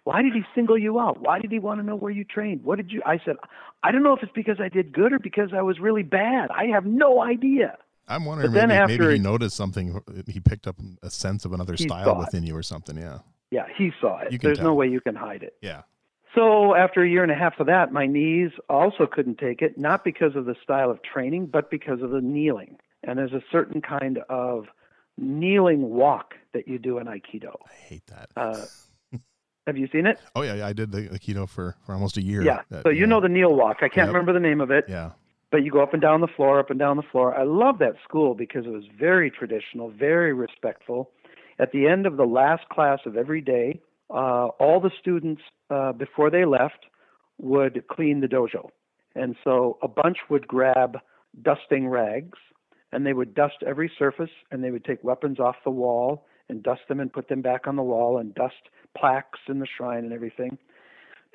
[0.06, 1.20] why did he single you out?
[1.20, 2.64] Why did he want to know where you trained?
[2.64, 3.02] What did you?
[3.06, 3.36] I said,
[3.84, 6.52] I don't know if it's because I did good or because I was really bad.
[6.52, 7.76] I have no idea.
[8.08, 10.00] I'm wondering But then after- maybe he noticed something.
[10.28, 12.18] He picked up a sense of another style it.
[12.20, 12.96] within you or something.
[12.98, 13.20] Yeah.
[13.56, 14.42] Yeah, he saw it.
[14.42, 15.56] There's no way you can hide it.
[15.62, 15.82] Yeah.
[16.36, 19.78] So after a year and a half of that, my knees also couldn't take it,
[19.78, 22.78] not because of the style of training, but because of the kneeling.
[23.04, 24.66] And there's a certain kind of
[25.18, 27.56] kneeling walk that you do in Aikido.
[27.66, 28.30] I hate that.
[28.36, 28.66] Uh,
[29.68, 30.20] have you seen it?
[30.36, 32.42] oh yeah, yeah, I did the Aikido for, for almost a year.
[32.44, 32.62] Yeah.
[32.70, 33.06] That- So you yeah.
[33.06, 33.78] know the kneel walk.
[33.78, 34.16] I can't Yep.
[34.16, 34.86] remember the name of it.
[34.90, 35.12] Yeah.
[35.52, 37.34] but you go up and down the floor, up and down the floor.
[37.38, 41.12] I love that school because it was very traditional, very respectful.
[41.60, 45.94] At the end of the last class of every day, uh, all the students, uh,
[45.94, 46.86] before they left,
[47.38, 48.70] would clean the dojo.
[49.16, 50.98] And so a bunch would grab
[51.42, 52.38] dusting rags
[52.92, 56.62] and they would dust every surface and they would take weapons off the wall and
[56.62, 60.04] dust them and put them back on the wall and dust plaques in the shrine
[60.04, 60.58] and everything.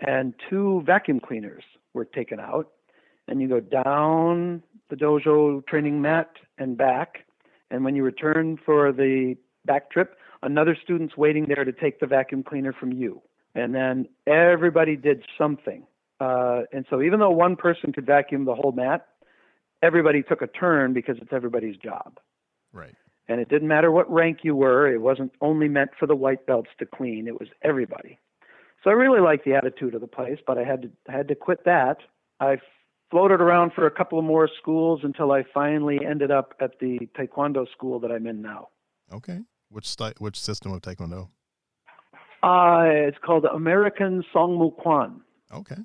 [0.06, 2.70] And two vacuum cleaners were taken out
[3.28, 7.24] and you go down the dojo training mat and back.
[7.70, 9.36] And when you return for the
[9.70, 13.22] back trip, another student's waiting there to take the vacuum cleaner from you.
[13.54, 15.84] And then everybody did something.
[16.18, 19.06] Uh, and so even though one person could vacuum the whole mat,
[19.80, 22.18] everybody took a turn because it's everybody's job.
[22.72, 22.94] Right.
[23.28, 26.46] And it didn't matter what rank you were, it wasn't only meant for the white
[26.46, 28.18] belts to clean, it was everybody.
[28.82, 31.28] So I really liked the attitude of the place, but I had to I had
[31.28, 31.98] to quit that.
[32.40, 32.58] I
[33.10, 37.08] floated around for a couple of more schools until I finally ended up at the
[37.16, 38.68] taekwondo school that I'm in now.
[39.12, 39.40] Okay.
[39.70, 41.28] Which which system of Taekwondo?
[42.42, 45.20] Uh, it's called American Song Songmu Kwan.
[45.52, 45.76] Okay.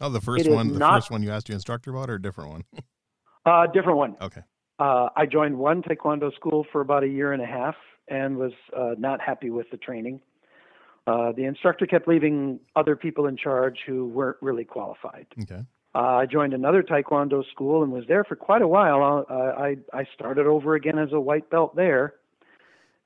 [0.00, 0.72] Oh, the first is one.
[0.72, 2.64] The not- first one you asked your instructor about, or a different one?
[3.46, 4.16] Uh, different one.
[4.22, 4.40] okay.
[4.78, 7.74] Uh, I joined one taekwondo school for about a year and a half
[8.08, 10.18] and was uh, not happy with the training.
[11.06, 15.26] Uh, the instructor kept leaving other people in charge who weren't really qualified.
[15.42, 15.60] Okay.
[15.94, 19.26] Uh, I joined another taekwondo school and was there for quite a while.
[19.28, 22.14] Uh, I I started over again as a white belt there,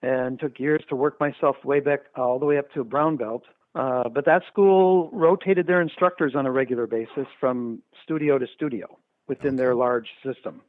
[0.02, 3.16] and took years to work myself way back all the way up to a brown
[3.16, 3.44] belt.
[3.74, 8.98] Uh, but that school rotated their instructors on a regular basis from studio to studio
[9.28, 10.62] within their large system.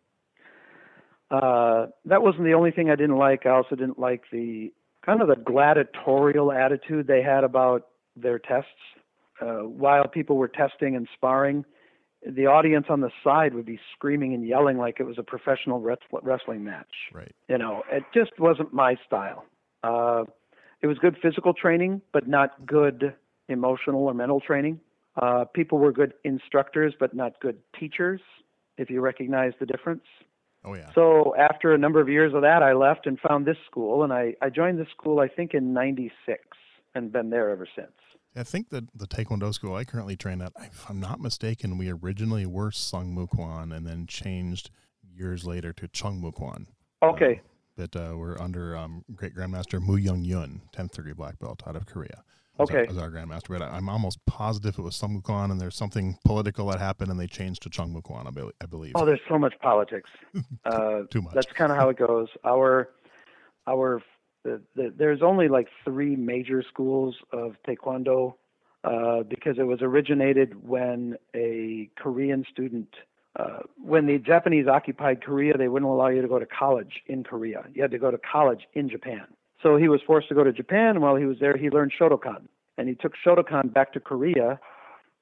[1.32, 3.46] Uh, that wasn't the only thing I didn't like.
[3.46, 4.74] I also didn't like the
[5.06, 8.70] kind of the gladiatorial attitude they had about their tests.
[9.42, 11.64] Uh, while people were testing and sparring,
[12.26, 15.80] the audience on the side would be screaming and yelling like it was a professional
[15.80, 16.94] wrestling match.
[17.14, 17.34] Right.
[17.48, 19.46] You know, it just wasn't my style.
[19.84, 20.26] Uh,
[20.82, 23.14] it was good physical training, but not good
[23.48, 24.80] emotional or mental training.
[25.22, 28.22] Uh, people were good instructors, but not good teachers,
[28.78, 30.04] if you recognize the difference.
[30.64, 30.92] Oh yeah.
[30.94, 34.12] So after a number of years of that, I left and found this school, and
[34.12, 36.42] I, I joined this school, I think, in 96
[36.96, 37.92] and been there ever since.
[38.40, 41.92] I think that the Taekwondo school I currently train at, if I'm not mistaken, we
[41.92, 44.70] originally were Sung Mu Kwan and then changed
[45.04, 46.68] years later to Chung Mu Kwan.
[47.04, 47.42] Okay.
[47.76, 51.76] That uh, we're under um, Great Grandmaster Mu Young Yun, 10th degree black belt out
[51.76, 52.24] of Korea.
[52.60, 52.80] As Okay.
[52.80, 53.50] Our, as our Grandmaster.
[53.50, 56.80] But I- I'm almost positive it was Sung Mu Kwan and there's something political that
[56.80, 58.94] happened and they changed to Chung Mu Kwan, I bel- I believe.
[58.96, 60.10] Oh, there's so much politics.
[60.66, 61.34] Uh, Too much.
[61.34, 62.28] That's kind of how it goes.
[62.46, 62.90] Our,
[63.68, 64.02] our,
[64.44, 68.36] the, the, there's only like three major schools of Taekwondo
[68.84, 72.88] uh, because it was originated when a Korean student,
[73.38, 77.24] uh, when the Japanese occupied Korea, they wouldn't allow you to go to college in
[77.24, 77.66] Korea.
[77.74, 79.28] You had to go to college in Japan.
[79.62, 80.92] So he was forced to go to Japan.
[80.92, 82.48] and While he was there, he learned Shotokan,
[82.78, 84.60] and he took Shotokan back to Korea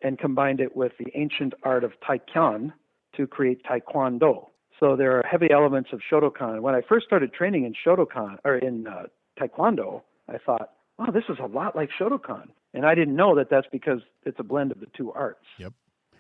[0.04, 2.72] and combined it with the ancient art of Taekyon
[3.16, 4.50] to create Taekwondo.
[4.80, 6.62] So there are heavy elements of Shotokan.
[6.62, 9.04] When I first started training in Shotokan or in uh,
[9.40, 13.50] Taekwondo, I thought, "Wow, this is a lot like Shotokan," and I didn't know that
[13.50, 15.46] that's because it's a blend of the two arts.
[15.58, 15.74] Yep.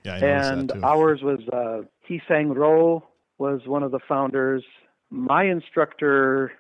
[0.04, 0.84] Yeah, I and that too.
[0.84, 3.04] ours was uh, Hee Sang Ro
[3.38, 4.64] was one of the founders.
[5.10, 6.54] My instructor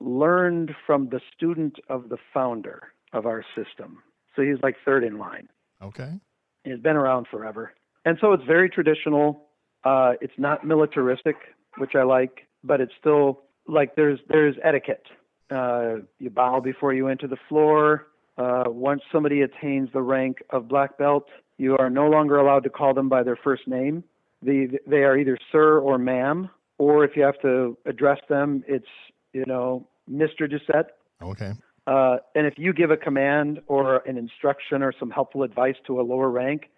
[0.00, 4.02] learned from the student of the founder of our system,
[4.34, 5.48] so he's like third in line.
[5.82, 6.18] okay.
[6.64, 7.74] It's been around forever,
[8.06, 9.46] and so it's very traditional.
[9.84, 11.36] Uh, it's not militaristic,
[11.78, 15.06] which I like, but it's still like there's there's etiquette.
[15.50, 18.06] Uh, you bow before you enter the floor.
[18.36, 22.70] Uh, once somebody attains the rank of black belt, you are no longer allowed to
[22.70, 24.02] call them by their first name.
[24.42, 28.88] The, they are either sir or ma'am, or if you have to address them, it's
[29.32, 30.50] you know Mr.
[30.50, 30.88] Doucette.
[31.22, 31.52] Okay.
[31.86, 36.00] Uh, and if you give a command or an instruction or some helpful advice to
[36.00, 36.70] a lower rank,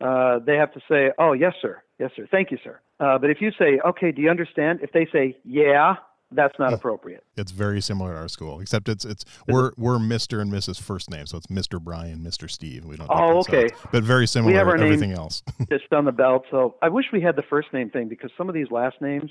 [0.00, 1.82] uh, they have to say, "Oh, yes, sir.
[1.98, 2.26] Yes, sir.
[2.30, 5.36] Thank you, sir." Uh, but if you say, "Okay, do you understand?" If they say,
[5.44, 5.96] "Yeah,"
[6.30, 7.24] that's not appropriate.
[7.36, 10.40] It's very similar at our school, except it's it's we're we're Mr.
[10.40, 10.80] and Mrs.
[10.80, 11.80] first name, so it's Mr.
[11.80, 12.50] Brian, Mr.
[12.50, 12.84] Steve.
[12.84, 13.08] We don't.
[13.10, 13.68] Oh, okay.
[13.92, 14.52] but very similar.
[14.52, 15.42] We have our to everything else.
[15.70, 16.44] Just on the belt.
[16.50, 19.30] So I wish we had the first name thing because some of these last names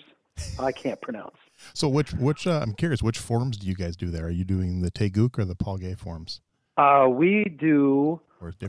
[0.59, 1.35] I can't pronounce.
[1.73, 4.25] so which which uh, I'm curious, which forms do you guys do there?
[4.25, 6.41] Are you doing the Taeguk or the Palgwe forms,
[6.77, 8.19] Uh, we do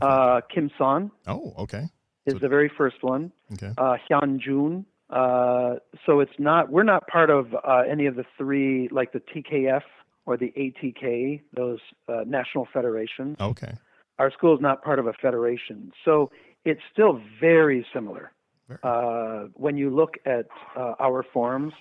[0.01, 1.83] uh, Kim Son oh, okay,
[2.25, 3.31] is So- the very first one.
[3.53, 4.85] okay, uh, Hyun Jun.
[5.09, 9.19] Uh, so it's not we're not part of uh, any of the three like the
[9.19, 9.81] TKF
[10.25, 13.35] or the ATK, those uh, national federations.
[13.39, 13.73] okay,
[14.19, 16.29] Our school is not part of a federation, so
[16.65, 18.31] it's still very similar.
[18.67, 20.45] Very- Uh, when you look at
[20.75, 21.73] uh, our forms,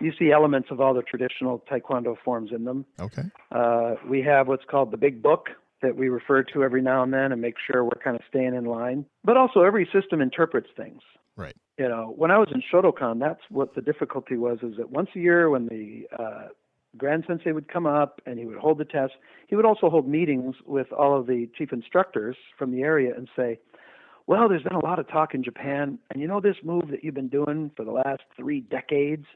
[0.00, 2.84] you see elements of all the traditional Taekwondo forms in them.
[3.00, 5.48] okay, Uh, we have what's called the Big Book
[5.82, 8.54] that we refer to every now and then and make sure we're kind of staying
[8.54, 9.04] in line.
[9.24, 11.02] But also, every system interprets things.
[11.36, 14.58] right, You know, when I was in Shotokan, that's what the difficulty was.
[14.62, 16.48] Is that once a year, when the uh,
[16.96, 19.12] Grand Sensei would come up and he would hold the test,
[19.46, 23.28] he would also hold meetings with all of the chief instructors from the area and
[23.36, 23.60] say,
[24.26, 27.04] "Well, there's been a lot of talk in Japan, and you know this move that
[27.04, 29.26] you've been doing for the last three decades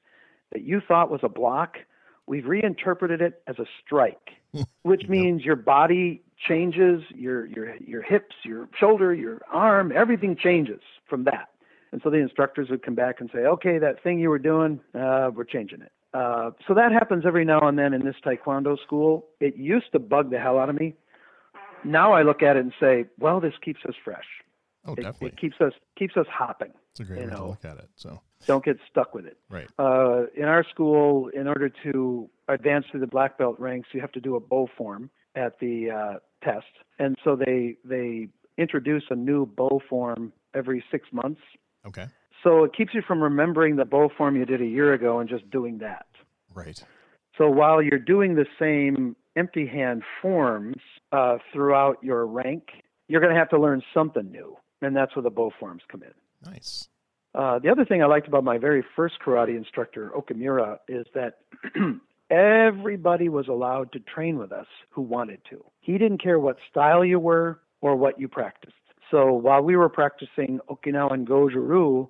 [0.52, 1.78] that you thought was a block."
[2.26, 4.30] We've reinterpreted it as a strike,
[4.82, 10.80] which means your body changes, your your your hips, your shoulder, your arm, everything changes
[11.08, 11.48] from that.
[11.92, 14.80] And so the instructors would come back and say, "Okay, that thing you were doing,
[14.94, 18.78] uh, we're changing it." Uh, so that happens every now and then in this taekwondo
[18.82, 19.26] school.
[19.40, 20.94] It used to bug the hell out of me.
[21.84, 24.26] Now I look at it and say, "Well, this keeps us fresh.
[24.84, 25.28] Oh, It, definitely.
[25.28, 26.72] it keeps us keeps us hopping.
[26.90, 27.88] It's a great way to look at it.
[27.96, 32.86] So Don't get stuck with it." right, Uh, in our school, in order to advance
[32.90, 36.18] through the black belt ranks, you have to do a bo form at the uh,
[36.44, 36.66] test,
[36.98, 41.40] and so they they introduce a new bo form every six months.
[41.86, 42.06] okay,
[42.42, 45.28] So it keeps you from remembering the bo form you did a year ago and
[45.28, 46.06] just doing that.
[46.52, 46.78] right,
[47.38, 50.76] So while you're doing the same empty hand forms
[51.12, 52.64] uh, throughout your rank,
[53.08, 56.02] you're going to have to learn something new, and that's where the bo forms come
[56.02, 56.52] in.
[56.52, 56.88] nice,
[57.34, 61.38] Uh, the other thing I liked about my very first karate instructor, Okamura, is that
[62.30, 65.64] everybody was allowed to train with us who wanted to.
[65.80, 68.74] He didn't care what style you were or what you practiced.
[69.10, 72.08] So while we were practicing Okinawan Goju-Ryu,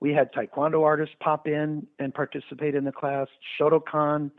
[0.00, 3.28] we had Taekwondo artists pop in and participate in the class.
[3.58, 4.30] Shotokan,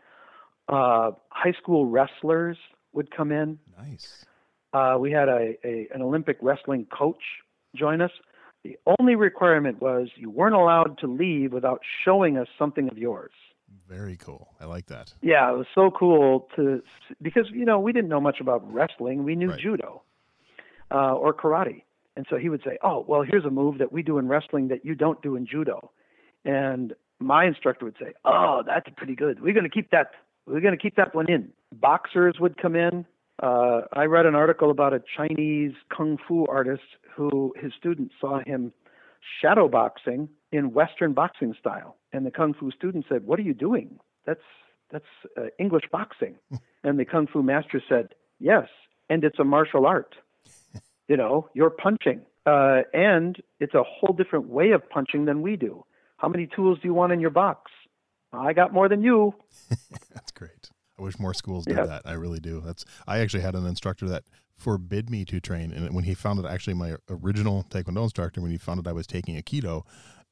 [0.67, 2.57] uh, high school wrestlers
[2.93, 3.57] would come in.
[3.77, 4.25] nice.
[4.73, 7.21] Uh, we had a, a an Olympic wrestling coach
[7.75, 8.11] join us.
[8.63, 13.33] The only requirement was you weren't allowed to leave without showing us something of yours.
[13.89, 14.49] Very cool.
[14.61, 15.13] I like that.
[15.21, 16.81] Yeah, it was so cool to
[17.21, 19.23] because you know we didn't know much about wrestling.
[19.23, 19.59] We knew Right.
[19.59, 20.03] judo
[20.91, 21.83] uh, or karate,
[22.15, 24.67] and so he would say, "Oh, well, here's a move that we do in wrestling
[24.69, 25.91] that you don't do in judo,"
[26.45, 29.41] and my instructor would say, "Oh, that's pretty good.
[29.41, 30.11] We're going to keep that.
[30.45, 33.05] We're going to keep that one in." Boxers would come in.
[33.41, 36.83] Uh, I read an article about a Chinese kung fu artist
[37.15, 38.73] who his students saw him
[39.41, 43.53] shadow boxing in Western boxing style, and the kung fu student said, "What are you
[43.53, 43.99] doing?
[44.25, 44.43] That's
[44.91, 45.05] that's
[45.37, 46.35] uh, English boxing."
[46.83, 48.67] and the kung fu master said, "Yes,
[49.09, 50.15] and it's a martial art.
[51.07, 55.55] you know, you're punching, uh, and it's a whole different way of punching than we
[55.55, 55.83] do.
[56.17, 57.71] How many tools do you want in your box?
[58.31, 59.33] I got more than you."
[60.13, 60.62] That's great.
[60.99, 61.85] I wish more schools did Yeah.
[61.85, 62.01] that.
[62.05, 62.61] I really do.
[62.61, 64.23] That's I actually had an instructor that
[64.57, 68.51] forbid me to train and when he found out actually my original taekwondo instructor when
[68.51, 69.83] he found out I was taking aikido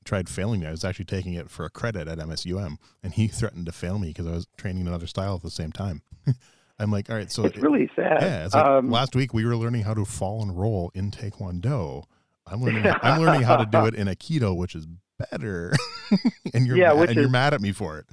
[0.06, 0.68] tried failing me.
[0.68, 3.98] I was actually taking it for a credit at MSUM and he threatened to fail
[4.00, 6.02] me because I was training another style at the same time.
[6.80, 8.22] I'm like, all right, so It's really sad.
[8.22, 12.04] yeah, like Um, last week we were learning how to fall and roll in taekwondo.
[12.48, 14.88] I'm learning I'm learning how to do it in aikido, which is
[15.30, 15.74] better.
[16.54, 18.06] and you're Yeah, mad, and you're mad at me for it.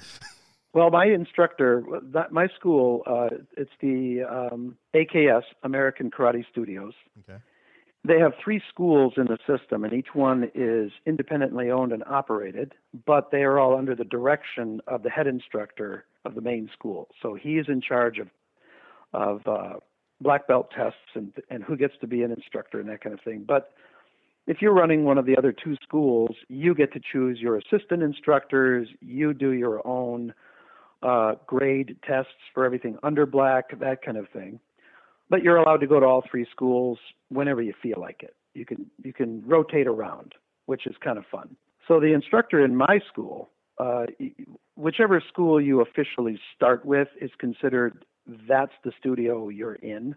[0.75, 7.39] Well, my instructor, that, my school, uh, it's the um, AKS, American Karate Studios, Okay.
[8.05, 12.75] They have three schools in the system, and each one is independently owned and operated,
[13.05, 17.09] but they are all under the direction of the head instructor of the main school.
[17.21, 18.29] So he is in charge of
[19.15, 19.75] of uh,
[20.21, 23.21] black belt tests and and who gets to be an instructor and that kind of
[23.21, 23.45] thing.
[23.47, 23.73] But
[24.47, 28.03] if you're running one of the other two schools, you get to choose your assistant
[28.03, 28.89] instructors.
[29.01, 30.33] You do your own
[31.03, 34.61] uh, grade tests for everything under black, that kind of thing.
[35.31, 38.35] But you're allowed to go to all three schools whenever you feel like it.
[38.55, 40.35] You can you can rotate around,
[40.67, 41.57] which is kind of fun.
[41.87, 44.07] So the instructor in my school, uh,
[44.75, 48.05] whichever school you officially start with, is considered
[48.49, 50.15] that's the studio you're in,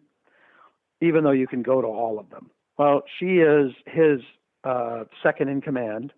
[1.01, 2.49] even though you can go to all of them.
[2.77, 4.21] Well, she is his
[4.63, 6.13] uh, second in command,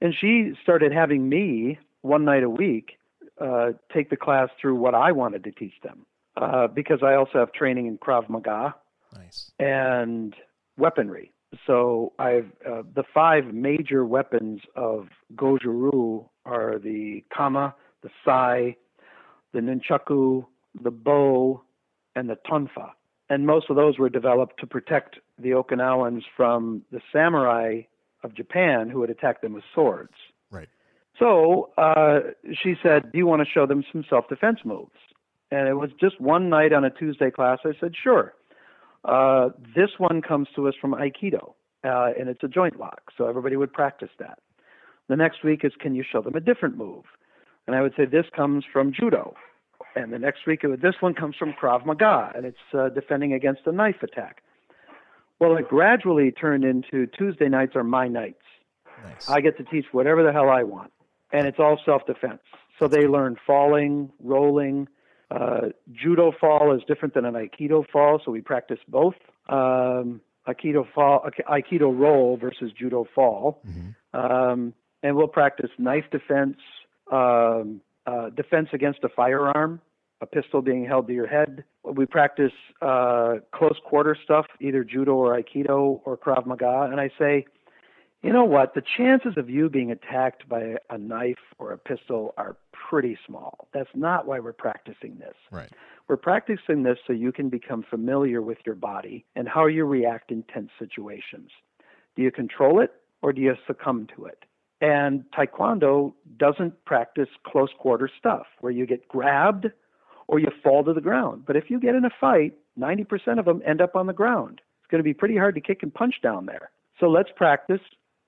[0.00, 2.98] and she started having me one night a week
[3.40, 6.06] uh, take the class through what I wanted to teach them,
[6.36, 8.74] uh, because I also have training in Krav Maga
[9.14, 9.50] Nice.
[9.58, 10.34] and
[10.76, 11.32] weaponry.
[11.66, 18.76] So I've uh, the five major weapons of Goju-Ryu are the kama, the sai,
[19.52, 20.44] the nunchaku,
[20.82, 21.62] the bo,
[22.16, 22.90] and the tonfa.
[23.30, 27.82] And most of those were developed to protect the Okinawans from the samurai
[28.22, 30.14] of Japan who would attack them with swords.
[31.18, 32.20] So uh,
[32.62, 34.90] she said, Do you want to show them some self defense moves?
[35.50, 37.58] And it was just one night on a Tuesday class.
[37.64, 38.34] I said, Sure.
[39.04, 41.52] Uh, this one comes to us from Aikido,
[41.84, 43.12] uh, and it's a joint lock.
[43.16, 44.38] So everybody would practice that.
[45.08, 47.04] The next week is, Can you show them a different move?
[47.66, 49.34] And I would say, This comes from Judo.
[49.96, 52.88] And the next week, it would, this one comes from Krav Maga, and it's uh,
[52.88, 54.42] defending against a knife attack.
[55.38, 58.42] Well, it gradually turned into Tuesday nights are my nights.
[59.04, 59.28] Nice.
[59.28, 60.92] I get to teach whatever the hell I want,
[61.34, 62.40] and it's all self-defense.
[62.78, 64.88] So they learn falling, rolling.
[65.30, 69.16] Uh, judo fall is different than an aikido fall, so we practice both.
[69.48, 73.94] Um, aikido fall, aikido roll versus judo fall, Mhm.
[74.22, 76.58] um, and we'll practice knife defense,
[77.10, 79.80] um, uh, defense against a firearm,
[80.20, 81.64] a pistol being held to your head.
[81.82, 87.10] We practice uh, close quarter stuff, either judo or aikido or krav maga, and I
[87.18, 87.46] say
[88.24, 88.74] you know what?
[88.74, 93.68] The chances of you being attacked by a knife or a pistol are pretty small.
[93.74, 95.34] That's not why we're practicing this.
[95.50, 95.70] Right.
[96.08, 100.30] We're practicing this so you can become familiar with your body and how you react
[100.30, 101.50] in tense situations.
[102.16, 104.44] Do you control it or do you succumb to it?
[104.80, 109.66] And Taekwondo doesn't practice close quarter stuff where you get grabbed
[110.28, 111.44] or you fall to the ground.
[111.46, 114.62] But if you get in a fight, 90% of them end up on the ground.
[114.80, 116.70] It's going to be pretty hard to kick and punch down there.
[117.00, 117.80] So let's practice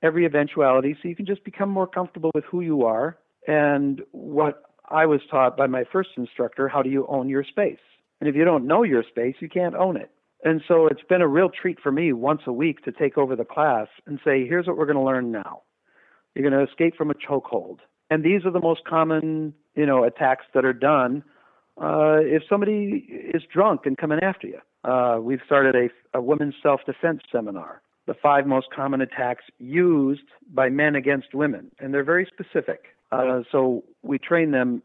[0.07, 4.63] every eventuality so you can just become more comfortable with who you are and what
[4.89, 7.79] I was taught by my first instructor how do you own your space?
[8.21, 10.11] And if you don't know your space, you can't own it.
[10.45, 13.35] And so it's been a real treat for me once a week to take over
[13.35, 15.63] the class and say, here's what we're going to learn now.
[16.35, 17.79] You're going to escape from a chokehold.
[18.11, 21.25] And these are the most common, you know, attacks that are done
[21.81, 24.61] uh, if somebody is drunk and coming after you.
[24.85, 30.69] Uh, we've started a, a women's self-defense seminar the five most common attacks used by
[30.69, 32.85] men against women, and they're very specific.
[33.13, 34.83] Uh, so we train them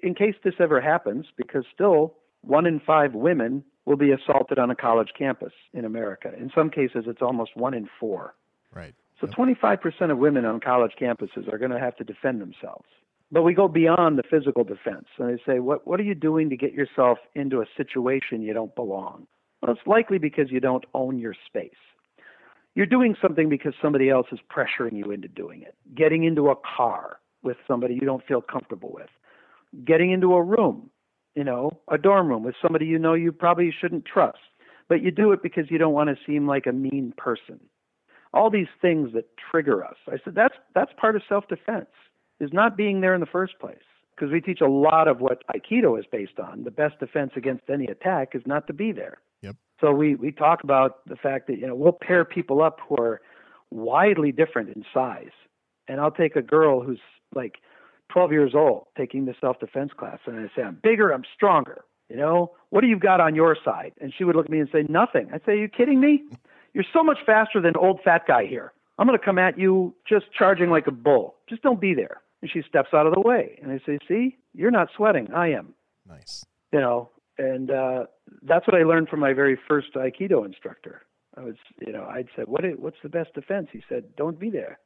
[0.00, 4.70] in case this ever happens, because still one in five women will be assaulted on
[4.70, 6.32] a college campus in America.
[6.38, 8.34] In some cases, it's almost one in four.
[8.72, 8.94] Right.
[9.20, 12.86] So 25% of women on college campuses are going to have to defend themselves.
[13.32, 16.48] But we go beyond the physical defense, and they say, what, what are you doing
[16.50, 19.26] to get yourself into a situation you don't belong?
[19.60, 21.72] Well, it's likely because you don't own your space
[22.78, 25.74] you're doing something because somebody else is pressuring you into doing it.
[25.96, 29.08] Getting into a car with somebody you don't feel comfortable with.
[29.84, 30.88] Getting into a room,
[31.34, 34.38] you know, a dorm room with somebody you know you probably shouldn't trust.
[34.88, 37.58] But you do it because you don't want to seem like a mean person.
[38.32, 39.96] All these things that trigger us.
[40.06, 41.88] I said that's that's part of self-defense.
[42.38, 43.78] Is not being there in the first place.
[44.14, 46.62] Because we teach a lot of what Aikido is based on.
[46.62, 49.18] The best defense against any attack is not to be there.
[49.80, 52.96] So we, we talk about the fact that, you know, we'll pair people up who
[52.96, 53.20] are
[53.70, 55.30] widely different in size.
[55.86, 57.00] And I'll take a girl who's
[57.34, 57.56] like
[58.10, 61.84] 12 years old taking the self defense class, and I say, I'm bigger, I'm stronger.
[62.08, 63.92] You know, what do you got on your side?
[64.00, 65.28] And she would look at me and say, Nothing.
[65.32, 66.22] I'd say, Are you kidding me?
[66.72, 68.72] You're so much faster than old fat guy here.
[68.98, 71.36] I'm going to come at you just charging like a bull.
[71.48, 72.22] Just don't be there.
[72.40, 73.58] And she steps out of the way.
[73.62, 75.28] And I say, See, you're not sweating.
[75.34, 75.74] I am.
[76.08, 76.44] Nice.
[76.72, 78.04] You know, and uh,
[78.42, 81.02] that's what I learned from my very first Aikido instructor.
[81.36, 81.54] I was,
[81.86, 82.64] you know, I'd said, "What?
[82.64, 84.78] Is, what's the best defense?" He said, "Don't be there."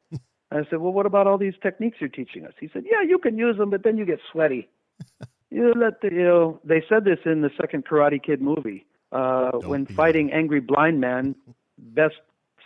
[0.50, 3.18] I said, "Well, what about all these techniques you're teaching us?" He said, "Yeah, you
[3.18, 4.68] can use them, but then you get sweaty.
[5.50, 9.52] you let the, you know." They said this in the second Karate Kid movie uh,
[9.64, 11.34] when fighting angry blind man.
[11.78, 12.14] best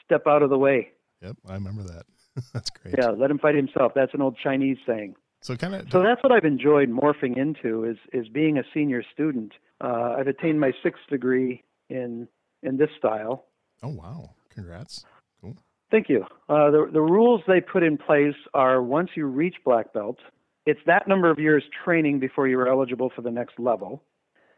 [0.04, 0.90] step out of the way.
[1.22, 2.06] Yep, I remember that.
[2.52, 2.94] that's great.
[2.98, 3.92] Yeah, let him fight himself.
[3.94, 5.14] That's an old Chinese saying.
[5.40, 5.90] So kind of.
[5.90, 9.52] So that's what I've enjoyed morphing into is is being a senior student.
[9.82, 12.28] Uh, I've attained my sixth degree in
[12.62, 13.46] in this style.
[13.82, 14.30] Oh wow!
[14.50, 15.04] Congrats.
[15.40, 15.56] Cool.
[15.90, 16.24] Thank you.
[16.48, 20.18] Uh, the the rules they put in place are once you reach black belt,
[20.64, 24.02] it's that number of years training before you are eligible for the next level,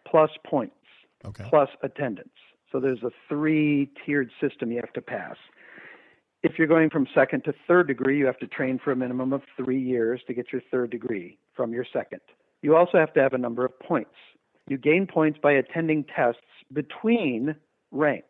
[0.07, 0.75] plus points,
[1.25, 1.45] Okay.
[1.51, 2.29] plus attendance.
[2.71, 5.37] So there's a three tiered system you have to pass.
[6.45, 9.33] If you're going from second to third degree, you have to train for a minimum
[9.33, 12.21] of three years to get your third degree from your second.
[12.63, 14.15] You also have to have a number of points.
[14.69, 16.43] You gain points by attending tests
[16.73, 17.57] between
[17.91, 18.25] ranks.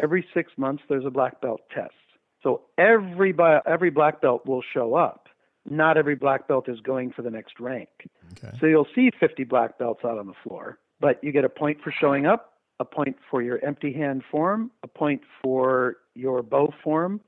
[0.00, 1.92] Every six months, there's a black belt test.
[2.42, 3.34] So every,
[3.66, 5.28] every black belt will show up.
[5.68, 7.88] Not every black belt is going for the next rank.
[8.32, 8.56] Okay.
[8.60, 11.78] So you'll see 50 black belts out on the floor, but you get a point
[11.82, 16.72] for showing up, a point for your empty hand form, a point for your bo
[16.82, 17.20] form,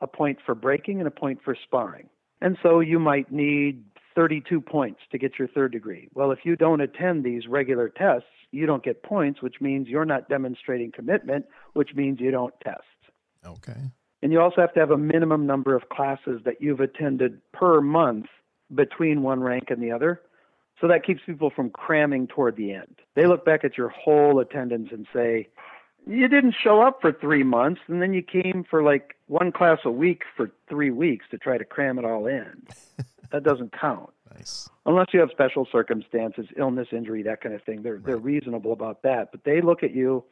[0.00, 2.08] a point for breaking, and a point for sparring.
[2.40, 3.82] And so you might need
[4.18, 6.08] 32 points to get your third degree.
[6.12, 10.04] Well, if you don't attend these regular tests, you don't get points, which means you're
[10.04, 12.82] not demonstrating commitment, which means you don't test.
[13.46, 13.80] Okay.
[14.20, 17.80] And you also have to have a minimum number of classes that you've attended per
[17.80, 18.26] month
[18.74, 20.20] between one rank and the other.
[20.80, 22.96] So that keeps people from cramming toward the end.
[23.14, 25.46] They look back at your whole attendance and say,
[26.08, 29.78] you didn't show up for three months, and then you came for like one class
[29.84, 32.66] a week for three weeks to try to cram it all in.
[33.32, 34.10] that doesn't count.
[34.34, 34.68] Nice.
[34.86, 37.82] Unless you have special circumstances, illness, injury, that kind of thing.
[37.82, 39.30] They're they're reasonable about that.
[39.32, 40.24] But they look at you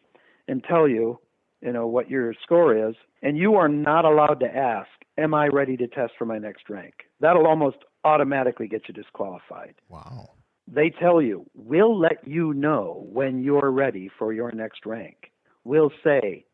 [0.49, 1.19] and tell you,
[1.61, 4.89] you know, what your score is, and you are not allowed to ask,
[5.19, 6.95] Am I ready to test for my next rank?
[7.21, 9.75] That'll almost automatically get you disqualified.
[9.89, 10.31] Wow.
[10.69, 15.31] They tell you, we'll let you know when you're ready for your next rank.
[15.65, 16.45] We'll say,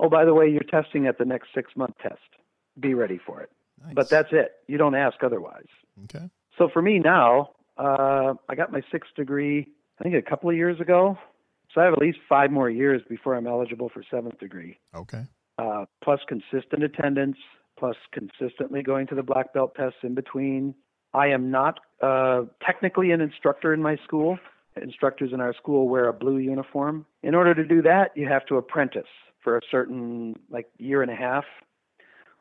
[0.00, 2.20] oh, by the way, you're testing at the next six month test.
[2.80, 3.50] Be ready for it.
[3.84, 3.94] Nice.
[3.94, 4.52] But that's it.
[4.68, 5.66] You don't ask otherwise.
[6.04, 6.28] okay.
[6.58, 9.66] So for me now, uh, I got my sixth degree,
[9.98, 11.18] I think a couple of years ago.
[11.74, 15.22] So I have at least five more years before I'm eligible for seventh degree, Okay.
[15.58, 17.38] uh, plus consistent attendance,
[17.78, 20.74] plus consistently going to the black belt tests in between.
[21.14, 24.38] I am not uh, technically an instructor in my school.
[24.80, 27.06] Instructors in our school wear a blue uniform.
[27.22, 29.08] In order to do that, you have to apprentice
[29.42, 31.44] for a certain like year and a half.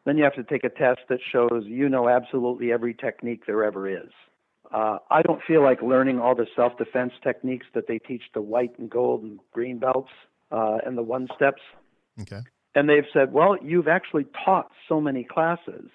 [0.05, 3.63] Then you have to take a test that shows you know absolutely every technique there
[3.63, 4.09] ever is.
[4.73, 8.77] Uh, I don't feel like learning all the self-defense techniques that they teach the white
[8.79, 10.11] and gold and green belts
[10.51, 11.61] uh, and the one steps.
[12.21, 12.39] Okay.
[12.73, 15.89] And they've said, well, you've actually taught so many classes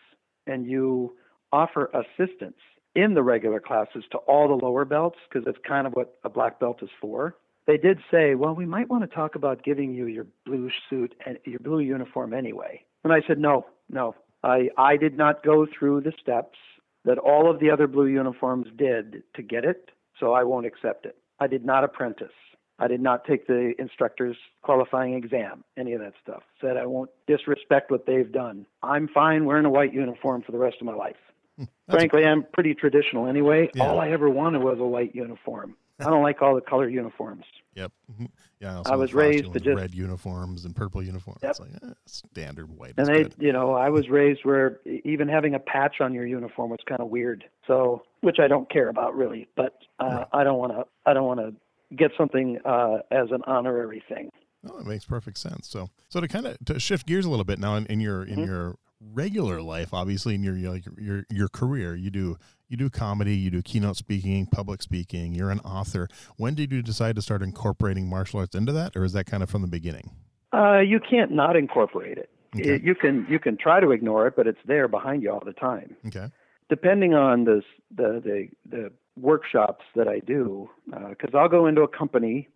[0.47, 1.17] and you
[1.53, 2.59] offer assistance
[2.95, 6.29] in the regular classes to all the lower belts because that's kind of what a
[6.29, 7.37] black belt is for.
[7.67, 11.15] They did say, well, we might want to talk about giving you your blue suit
[11.25, 12.85] and your blue uniform anyway.
[13.05, 14.15] And I said, no, no.
[14.43, 16.59] I, I did not go through the steps
[17.05, 21.05] that all of the other blue uniforms did to get it, so I won't accept
[21.07, 21.17] it.
[21.41, 22.33] I did not apprentice.
[22.79, 26.43] I did not take the instructor's qualifying exam, any of that stuff.
[26.61, 28.67] Said I won't disrespect what they've done.
[28.83, 31.17] I'm fine wearing a white uniform for the rest of my life.
[31.57, 33.71] Hmm, that's- Frankly, I'm pretty traditional anyway.
[33.75, 33.85] Yeah.
[33.89, 35.77] All I ever wanted was a white uniform.
[36.01, 37.45] I don't like all the color uniforms.
[37.75, 37.93] Yep.
[38.13, 38.29] Mhm.
[38.61, 38.83] Yeah.
[38.87, 41.41] I was raised to just- red uniforms and purple uniforms.
[41.43, 41.51] Yep.
[41.51, 42.95] It's like eh, standard white.
[42.97, 43.35] And they, good.
[43.39, 47.01] you know, I was raised where even having a patch on your uniform was kind
[47.01, 47.45] of weird.
[47.67, 50.27] So, which I don't care about really, but uh, Right.
[50.33, 50.87] I don't want to.
[51.05, 51.55] I don't want to
[51.95, 54.31] get something uh, as an honorary thing.
[54.69, 55.69] Oh, it makes perfect sense.
[55.69, 58.25] So, so to kind of to shift gears a little bit now in, in your
[58.25, 58.47] in Mhm.
[58.47, 62.37] your regular life, obviously in your your your your career, you do
[62.69, 65.35] you do comedy, you do keynote speaking, public speaking.
[65.35, 66.09] You're an author.
[66.37, 69.43] When did you decide to start incorporating martial arts into that, or is that kind
[69.43, 70.11] of from the beginning?
[70.53, 72.31] Uh, you can't not incorporate it.
[72.57, 72.73] Okay.
[72.73, 75.43] Y- You can you can try to ignore it, but it's there behind you all
[75.45, 75.97] the time.
[76.07, 76.29] Okay.
[76.69, 77.63] depending on the
[77.95, 82.49] the the, the workshops that I do, because I'll go into a company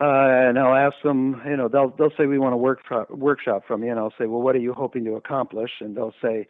[0.00, 0.04] uh,
[0.48, 2.80] and I'll ask them, you know, they'll they'll say we want a work
[3.10, 5.70] workshop from you, and I'll say, well, what are you hoping to accomplish?
[5.80, 6.46] And they'll say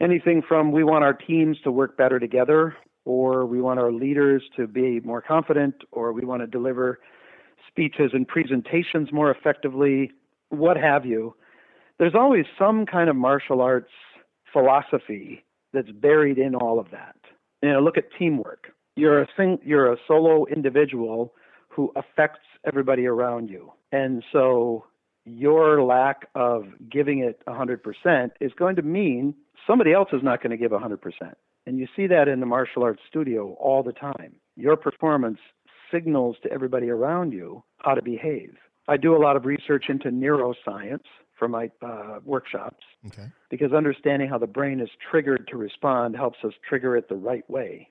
[0.00, 4.42] anything from we want our teams to work better together, or we want our leaders
[4.56, 6.98] to be more confident, or we want to deliver
[7.66, 10.10] speeches and presentations more effectively,
[10.50, 11.34] what have you.
[11.98, 13.90] There's always some kind of martial arts
[14.52, 17.16] philosophy that's buried in all of that.
[17.62, 18.68] You know, look at teamwork.
[18.96, 21.34] You're a sing, you're a solo individual
[21.68, 23.72] who affects everybody around you.
[23.92, 24.84] And so
[25.28, 29.34] your lack of giving it 100% is going to mean
[29.66, 30.98] somebody else is not going to give 100%.
[31.66, 34.34] And you see that in the martial arts studio all the time.
[34.56, 35.38] Your performance
[35.92, 38.54] signals to everybody around you how to behave.
[38.88, 41.04] I do a lot of research into neuroscience
[41.38, 43.28] for my uh, workshops Okay.
[43.50, 47.48] because understanding how the brain is triggered to respond helps us trigger it the right
[47.48, 47.88] way.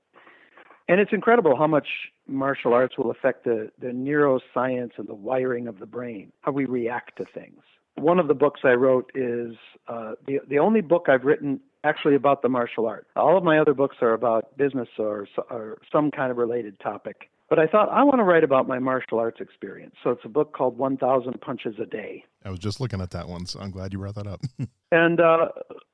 [0.87, 1.87] And it's incredible how much
[2.27, 6.65] martial arts will affect the, the neuroscience and the wiring of the brain, how we
[6.65, 7.61] react to things.
[7.95, 9.55] One of the books I wrote is
[9.87, 13.07] uh, the, the only book I've written actually about the martial art.
[13.15, 17.29] All of my other books are about business or, or some kind of related topic.
[17.49, 19.95] But I thought I want to write about my martial arts experience.
[20.03, 22.25] So it's a book called 1000 Punches a Day.
[22.43, 24.41] I was just looking at that one, so I'm glad you brought that up.
[24.89, 25.49] And uh,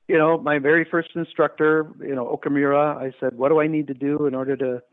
[0.08, 3.88] you know, my very first instructor, you know, Okamura, I said, "What do I need
[3.88, 4.84] to do in order to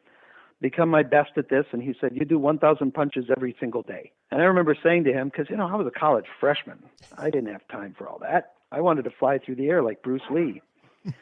[0.62, 4.11] become my best at this?" And he said, "You do 1,000 punches every single day."
[4.30, 6.82] And I remember saying to him, because you know, I was a college freshman,
[7.18, 8.54] I didn't have time for all that.
[8.72, 10.62] I wanted to fly through the air like Bruce Lee.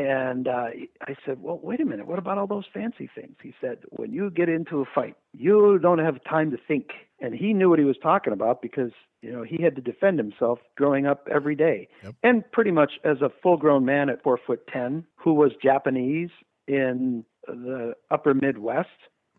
[0.00, 0.68] and uh,
[1.02, 2.06] I said, "Well, wait a minute.
[2.06, 5.78] What about all those fancy things?" He said, "When you get into a fight, you
[5.78, 6.86] don't have time to think."
[7.20, 10.18] And he knew what he was talking about because you know he had to defend
[10.18, 12.14] himself growing up every day, Yep.
[12.22, 16.30] and pretty much as a full-grown man at four foot ten, who was Japanese
[16.66, 18.88] in the upper Midwest,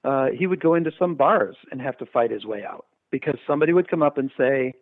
[0.04, 3.38] uh, he would go into some bars and have to fight his way out because
[3.48, 4.74] somebody would come up and say,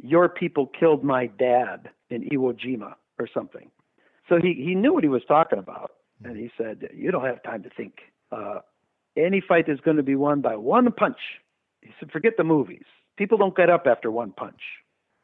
[0.00, 3.70] "Your people killed my dad in Iwo Jima" or something.
[4.30, 5.90] So he, he knew what he was talking about,
[6.24, 7.94] and he said, "You don't have time to think.
[8.30, 8.60] Uh,
[9.16, 11.18] any fight is going to be won by one punch."
[11.82, 12.84] He said, "Forget the movies.
[13.18, 14.62] People don't get up after one punch.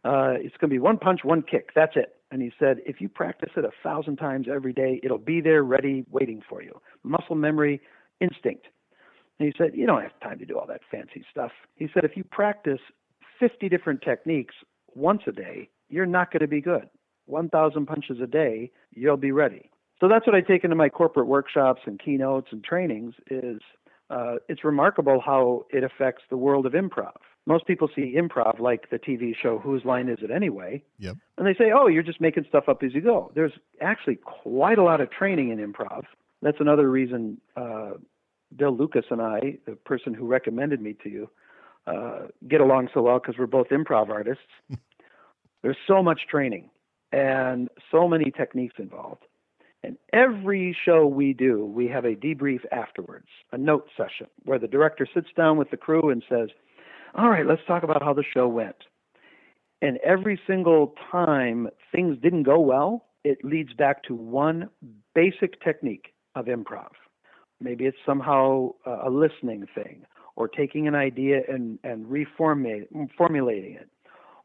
[0.05, 1.71] Uh, it's going to be one punch, one kick.
[1.75, 5.19] That's it." And he said, "If you practice it a thousand times every day, it'll
[5.19, 6.81] be there, ready, waiting for you.
[7.05, 7.81] Muscle memory,
[8.21, 8.67] instinct."
[9.39, 12.05] And he said, "You don't have time to do all that fancy stuff." He said,
[12.05, 12.81] "If you practice
[13.39, 14.57] 50 different techniques
[14.97, 16.91] once a day, you're not going to be good."
[17.27, 19.71] 1,000 punches a day, you'll be ready.
[20.01, 23.61] So that's what I take into my corporate workshops and keynotes and trainings is
[24.11, 27.17] uh, it's remarkable how it affects the world of improv.
[27.47, 30.83] Most people see improv like the TV show Whose Line Is It Anyway?
[30.99, 31.17] Yep.
[31.39, 33.31] And they say, oh, you're just making stuff up as you go.
[33.35, 36.05] There's actually quite a lot of training in improv.
[36.43, 37.93] That's another reason uh,
[38.55, 41.31] Bill Lucas and I, the person who recommended me to you,
[41.87, 44.45] uh, get along so well because we're both improv artists.
[45.63, 46.71] There's so much training
[47.13, 49.23] and so many techniques involved.
[49.83, 54.67] And every show we do, we have a debrief afterwards, a note session where the
[54.67, 56.49] director sits down with the crew and says,
[57.15, 58.77] All right, let's talk about how the show went.
[59.83, 64.69] And every single time things didn't go well, it leads back to one
[65.15, 66.91] basic technique of improv.
[67.61, 70.05] Maybe it's somehow a listening thing,
[70.37, 73.89] or taking an idea and, and reformulating it,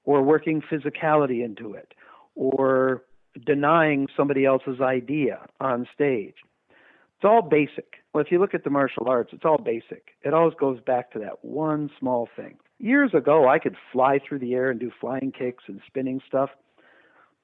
[0.05, 1.93] or working physicality into it,
[2.35, 3.03] or
[3.45, 6.35] denying somebody else's idea on stage.
[6.69, 7.95] It's all basic.
[8.13, 10.09] Well, if you look at the martial arts, it's all basic.
[10.23, 12.57] It always goes back to that one small thing.
[12.79, 16.49] Years ago, I could fly through the air and do flying kicks and spinning stuff.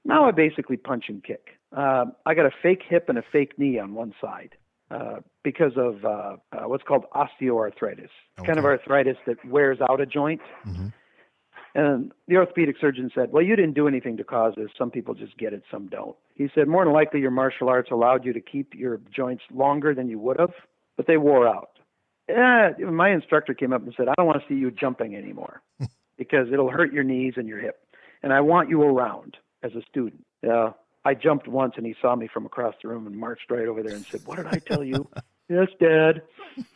[0.03, 1.49] Now I basically punch and kick.
[1.75, 4.55] Uh, I got a fake hip and a fake knee on one side
[4.89, 8.09] uh, because of uh, uh what's called osteoarthritis,
[8.39, 8.47] Okay.
[8.47, 10.41] kind of arthritis that wears out a joint.
[10.63, 10.87] hmm
[11.75, 14.69] And the orthopedic surgeon said, Well, you didn't do anything to cause this.
[14.77, 16.15] Some people just get it, some don't.
[16.35, 19.93] He said, More than likely, your martial arts allowed you to keep your joints longer
[19.93, 20.53] than you would have,
[20.95, 21.69] but they wore out.
[22.29, 25.61] Eh, my instructor came up and said, I don't want to see you jumping anymore
[26.17, 27.79] because it'll hurt your knees and your hip.
[28.23, 30.25] And I want you around as a student.
[30.43, 30.71] Yeah.
[31.05, 33.81] I jumped once and he saw me from across the room and marched right over
[33.81, 35.07] there and said, What did I tell you?
[35.49, 36.21] yes, Dad.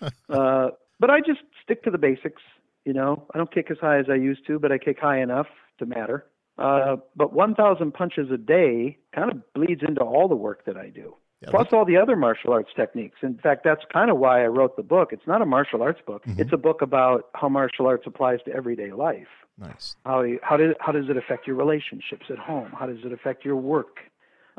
[0.29, 0.69] Uh,
[0.99, 2.41] but I just stick to the basics.
[2.85, 5.21] You know, I don't kick as high as I used to, but I kick high
[5.21, 5.47] enough
[5.79, 6.25] to matter.
[6.57, 10.89] Uh, but 1,000 punches a day kind of bleeds into all the work that I
[10.89, 13.17] do, Yeah, plus all the other martial arts techniques.
[13.23, 15.09] In fact, that's kind of why I wrote the book.
[15.11, 16.23] It's not a martial arts book.
[16.25, 16.39] Mhm.
[16.39, 19.29] It's a book about how martial arts applies to everyday life.
[19.57, 19.95] Nice.
[20.05, 22.71] How you, how does how does it affect your relationships at home?
[22.77, 23.99] How does it affect your work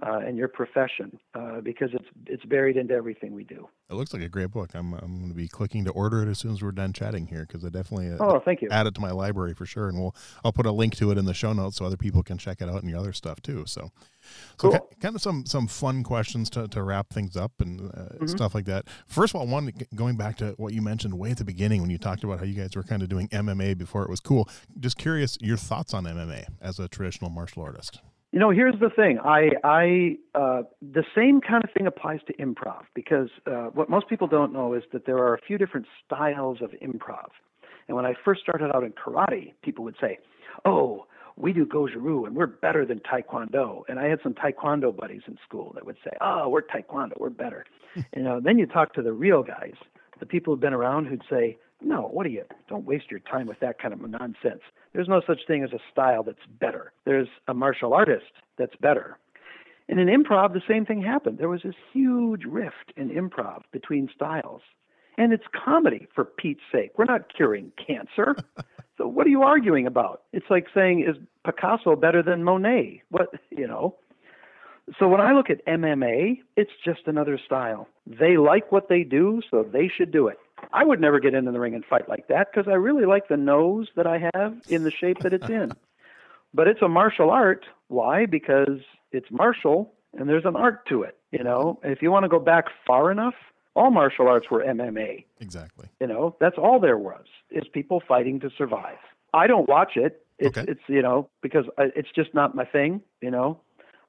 [0.04, 1.18] uh, and your profession?
[1.34, 3.68] Uh, because it's it's buried into everything we do.
[3.90, 4.70] It looks like a great book.
[4.74, 7.26] I'm I'm going to be clicking to order it as soon as we're done chatting
[7.26, 8.68] here because I definitely uh, Oh, thank you.
[8.70, 11.18] add it to my library for sure, and we'll I'll put a link to it
[11.18, 13.40] in the show notes so other people can check it out and your other stuff
[13.42, 13.64] too.
[13.66, 13.90] So,
[14.60, 14.88] so Cool.
[15.00, 18.26] kind of some some fun questions to, to wrap things up and uh, Mm-hmm.
[18.26, 18.86] stuff like that.
[19.06, 21.90] First of all, one going back to what you mentioned way at the beginning when
[21.90, 24.48] you talked about how you guys were kind of doing MMA before it was cool.
[24.78, 28.00] Just curious your thoughts on MMA as a traditional martial artist.
[28.32, 29.18] You know, here's the thing.
[29.22, 34.08] I, I, uh, the same kind of thing applies to improv because uh, what most
[34.08, 37.28] people don't know is that there are a few different styles of improv.
[37.88, 40.18] And when I first started out in karate, people would say,
[40.64, 41.06] "Oh,
[41.36, 45.36] we do goju and we're better than taekwondo." And I had some taekwondo buddies in
[45.46, 47.66] school that would say, "Oh, we're taekwondo, we're better."
[48.16, 49.74] you know, then you talk to the real guys.
[50.20, 52.44] the people who've been around who'd say, no, what are you?
[52.68, 54.62] Don't waste your time with that kind of nonsense.
[54.92, 56.92] There's no such thing as a style that's better.
[57.04, 59.18] There's a martial artist that's better.
[59.88, 61.38] And in improv, the same thing happened.
[61.38, 64.62] There was this huge rift in improv between styles.
[65.18, 66.92] And it's comedy, for Pete's sake.
[66.96, 68.36] We're not curing cancer.
[68.98, 70.22] so what are you arguing about?
[70.32, 73.02] It's like saying, is Picasso better than Monet?
[73.10, 73.96] What, you know?
[74.98, 77.88] So when I look at MMA, it's just another style.
[78.06, 80.38] They like what they do, so they should do it.
[80.72, 83.28] I would never get into the ring and fight like that because I really like
[83.28, 85.72] the nose that I have in the shape that it's in.
[86.54, 87.64] but it's a martial art.
[87.88, 88.26] Why?
[88.26, 91.18] Because it's martial and there's an art to it.
[91.30, 93.34] You know, if you want to go back far enough,
[93.74, 95.24] all martial arts were MMA.
[95.40, 95.88] Exactly.
[96.00, 98.98] You know, that's all there was is people fighting to survive.
[99.34, 100.24] I don't watch it.
[100.38, 100.70] It's Okay.
[100.70, 103.00] it's you know because I, it's just not my thing.
[103.20, 103.60] You know,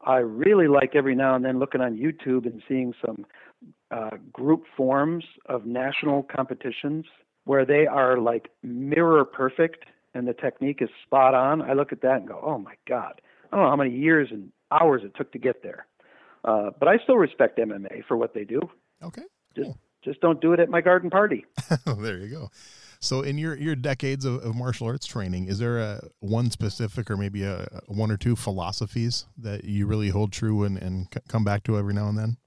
[0.05, 3.25] I really like every now and then looking on YouTube and seeing some
[3.91, 7.05] uh, group forms of national competitions
[7.45, 11.61] where they are like mirror perfect and the technique is spot on.
[11.61, 14.29] I look at that and go, oh my god, I don't know how many years
[14.31, 15.85] and hours it took to get there.
[16.43, 18.61] Uh, but I still respect MMA for what they do.
[19.01, 19.23] Okay.
[19.55, 19.71] Just
[20.03, 21.45] just don't do it at my garden party.
[21.85, 22.51] there you go.
[23.03, 27.11] So, in your your decades of, of martial arts training, is there a one specific
[27.11, 31.07] or maybe a, a one or two philosophies that you really hold true and, and
[31.13, 32.37] c- come back to every now and then?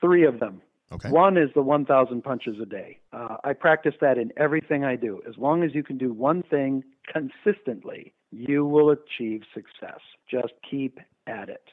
[0.00, 0.62] Three of them.
[0.90, 1.10] Okay.
[1.10, 2.98] One is the 1,000 punches a day.
[3.12, 5.20] Uh, I practice that in everything I do.
[5.28, 6.82] As long as you can do one thing
[7.12, 10.00] consistently, you will achieve success.
[10.30, 11.64] Just keep at it.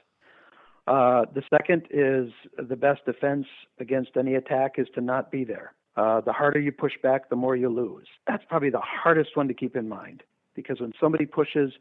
[0.87, 3.45] Uh, the second is the best defense
[3.79, 5.73] against any attack is to not be there.
[5.97, 8.07] Uh, the harder you push back, the more you lose.
[8.27, 10.23] That's probably the hardest one to keep in mind
[10.53, 11.73] because when somebody pushes,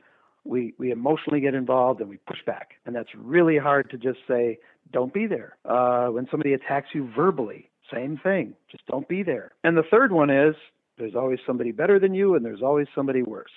[0.45, 2.75] we, we emotionally get involved and we push back.
[2.87, 4.59] And that's really hard to just say,
[4.93, 5.57] don't be there.
[5.65, 9.53] Uh, when somebody attacks you verbally, same thing, just don't be there.
[9.65, 10.55] And the third one is
[10.99, 13.51] there's always somebody better than you and there's always somebody worse.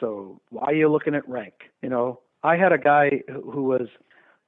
[0.00, 1.54] So why are you looking at rank?
[1.82, 3.88] You know, I had a guy who who was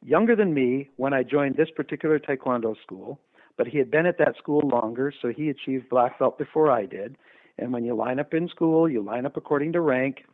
[0.05, 3.21] younger than me when I joined this particular Taekwondo school,
[3.57, 6.87] but he had been at that school longer, so he achieved black belt before I
[6.87, 7.17] did.
[7.59, 10.25] And when you line up in school, you line up according to rank.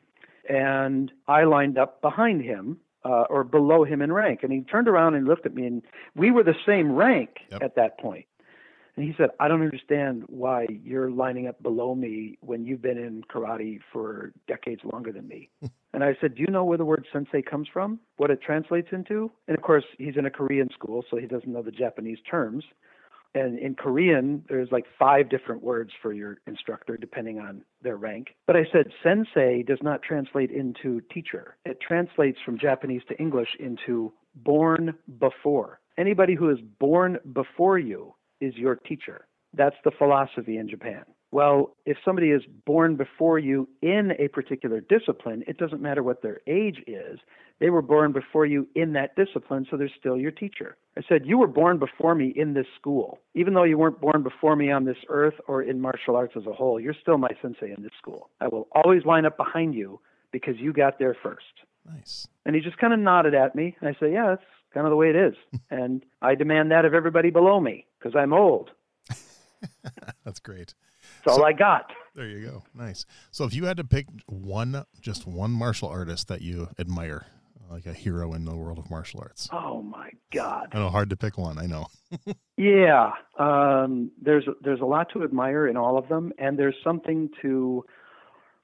[0.49, 4.41] And I lined up behind him uh, or below him in rank.
[4.43, 5.83] And he turned around and looked at me, and
[6.17, 7.63] we were the same rank Yep.
[7.63, 8.27] at that point.
[8.97, 12.99] And he said, I don't understand why you're lining up below me when you've been
[12.99, 15.49] in karate for decades longer than me.
[15.95, 18.01] and I said, Do you know where the word sensei comes from?
[18.17, 19.31] What it translates into?
[19.47, 22.65] And of course, he's in a Korean school, so he doesn't know the Japanese terms.
[23.35, 28.29] And in Korean, there's like five different words for your instructor, depending on their rank.
[28.47, 31.57] But I said, sensei does not translate into teacher.
[31.65, 35.81] It translates from Japanese to English into born before.
[35.97, 39.27] Anybody who is born before you is your teacher.
[39.53, 41.05] That's the philosophy in Japan.
[41.33, 46.23] Well, if somebody is born before you in a particular discipline, it doesn't matter what
[46.23, 47.21] their age is.
[47.61, 50.77] They were born before you in that discipline, so they're still your teacher.
[50.97, 53.21] I said, You were born before me in this school.
[53.35, 56.47] Even though you weren't born before me on this earth or in martial arts as
[56.47, 58.31] a whole, you're still my sensei in this school.
[58.41, 60.01] I will always line up behind you
[60.33, 61.45] because you got there first.
[61.89, 62.27] Nice.
[62.45, 63.77] And he just kind of nodded at me.
[63.81, 65.35] And I said, Yeah, that's kind of the way it is.
[65.71, 68.71] and I demand that of everybody below me because I'm old.
[70.25, 70.75] That's great.
[71.25, 71.91] That's all I got.
[72.15, 72.63] There you go.
[72.75, 73.07] Nice.
[73.31, 77.27] So, if you had to pick one, just one martial artist that you admire,
[77.71, 80.69] like a hero in the world of martial arts, Oh my God.
[80.73, 81.59] I know hard to pick one.
[81.59, 81.87] I know.
[82.57, 87.31] Yeah, um, there's there's a lot to admire in all of them, and there's something
[87.41, 87.87] to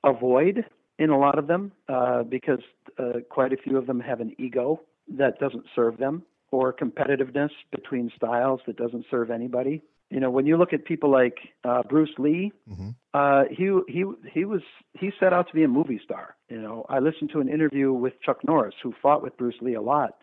[0.05, 0.67] avoid
[0.99, 2.61] in a lot of them uh, because
[2.99, 7.51] uh, quite a few of them have an ego that doesn't serve them, or competitiveness
[7.71, 9.83] between styles that doesn't serve anybody.
[10.11, 14.05] You know, when you look at people like uh, Bruce Lee, hmm uh, he he
[14.31, 14.61] he was
[14.93, 16.37] he set out to be a movie star.
[16.51, 19.73] You know, I listened to an interview with Chuck Norris, who fought with Bruce Lee
[19.73, 20.17] a lot,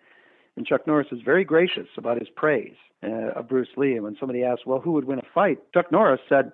[0.56, 3.94] and Chuck Norris was very gracious about his praise uh, of Bruce Lee.
[3.94, 6.52] And when somebody asked, "Well, who would win a fight?" Chuck Norris said,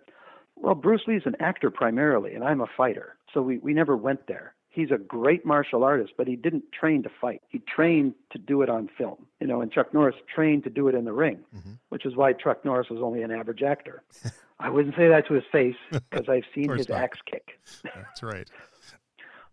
[0.56, 4.28] "Well, Bruce Lee's an actor primarily, and I'm a fighter, so we we never went
[4.28, 7.42] there." He's a great martial artist, but he didn't train to fight.
[7.50, 9.26] He trained to do it on film.
[9.40, 11.80] You know, and Chuck Norris trained to do it in the ring, Mhm.
[11.90, 14.04] which is why Chuck Norris was only an average actor.
[14.60, 17.02] I wouldn't say that to his face because I've seen his not.
[17.02, 17.60] axe kick.
[17.84, 18.50] That's right.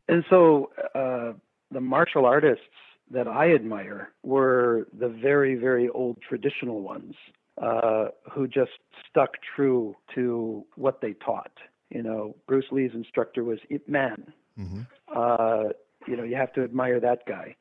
[0.08, 1.32] And so uh,
[1.72, 2.62] the martial artists
[3.10, 7.14] that I admire were the very, very old traditional ones
[7.60, 8.70] uh, who just
[9.10, 11.50] stuck true to what they taught.
[11.90, 14.32] You know, Bruce Lee's instructor was Ip Man.
[14.56, 14.82] Hmm
[15.14, 15.64] Uh,
[16.06, 17.56] you know, you have to admire that guy.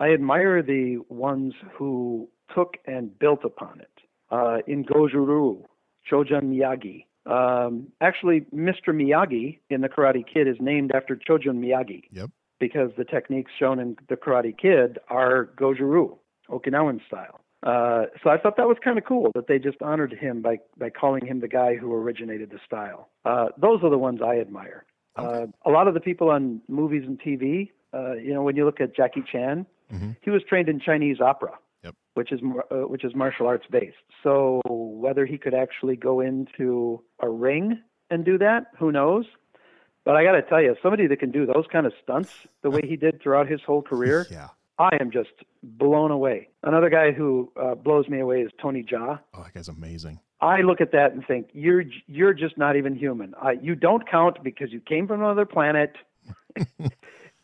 [0.00, 3.90] I admire the ones who took and built upon it.
[4.30, 5.64] Uh, in Goju-Ryu,
[6.10, 8.88] Chojun Miyagi, Um, actually, Mr.
[8.88, 12.02] Miyagi in the Karate Kid is named after Chojun Miyagi.
[12.10, 12.30] Yep.
[12.60, 16.16] Because the techniques shown in the Karate Kid are Goju-ryu,
[16.50, 17.40] Okinawan style.
[17.62, 20.58] Uh, so I thought that was kind of cool that they just honored him by
[20.76, 23.08] by calling him the guy who originated the style.
[23.24, 24.84] Uh, those are the ones I admire.
[25.16, 28.64] Uh, a lot of the people on movies and TV, uh, you know, when you
[28.64, 31.52] look at Jackie Chan, hmm he was trained in Chinese opera,
[31.84, 31.94] Yep.
[32.14, 32.40] which is
[32.70, 33.96] uh, which is martial arts based.
[34.22, 37.78] So whether he could actually go into a ring
[38.10, 39.26] and do that, who knows?
[40.04, 42.30] But I got to tell you, somebody that can do those kind of stunts
[42.62, 44.48] the way he did throughout his whole career, Yeah.
[44.78, 45.30] I am just
[45.62, 46.48] blown away.
[46.64, 49.20] Another guy who uh, blows me away is Tony Jaa.
[49.32, 50.18] Oh, that guy's amazing.
[50.44, 53.34] I look at that and think you're you're just not even human.
[53.40, 55.96] I, you don't count because you came from another planet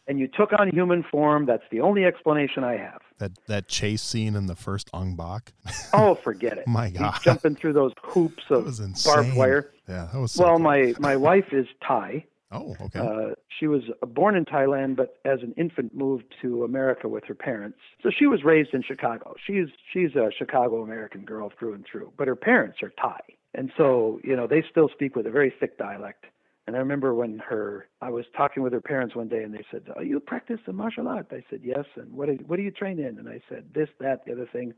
[0.07, 1.47] and you took on human form.
[1.47, 3.01] That's the only explanation I have.
[3.19, 5.53] That that chase scene in the first Ong Bak.
[5.93, 6.67] Oh, forget it.
[6.69, 7.19] My He's God.
[7.23, 8.65] jumping through those hoops of
[9.05, 9.73] barbed wire.
[9.89, 10.61] Yeah, that was so Well, cool.
[10.61, 12.25] my my wife is Thai.
[12.53, 12.99] Oh, okay.
[12.99, 17.35] Uh, she was born in Thailand, but as an infant moved to America with her
[17.35, 17.79] parents.
[18.03, 19.35] So she was raised in Chicago.
[19.47, 22.13] She's she's a Chicago American girl through and through.
[22.17, 23.21] But her parents are Thai,
[23.55, 26.27] and so you know they still speak with a very thick dialect.
[26.67, 29.65] And I remember when her, I was talking with her parents one day, and they
[29.71, 32.63] said, "Oh, you practice the martial art?" I said, "Yes." And what are, what do
[32.63, 33.19] you train in?
[33.19, 34.75] And I said, "This, that, the other thing."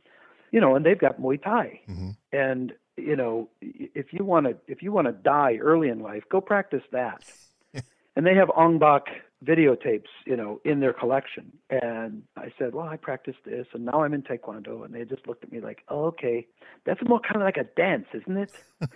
[0.51, 4.57] You know, and they've got Muay Thai hmm and you know if you want to
[4.67, 7.23] if you want to die early in life go practice that
[8.17, 9.05] and they have ong bak
[9.45, 11.53] videotapes you know in their collection.
[11.71, 14.85] And i said well i practiced this and now i'm in taekwondo.
[14.85, 16.47] And they just looked at me like oh, okay.
[16.85, 18.53] That's more kind of like a dance isn't it?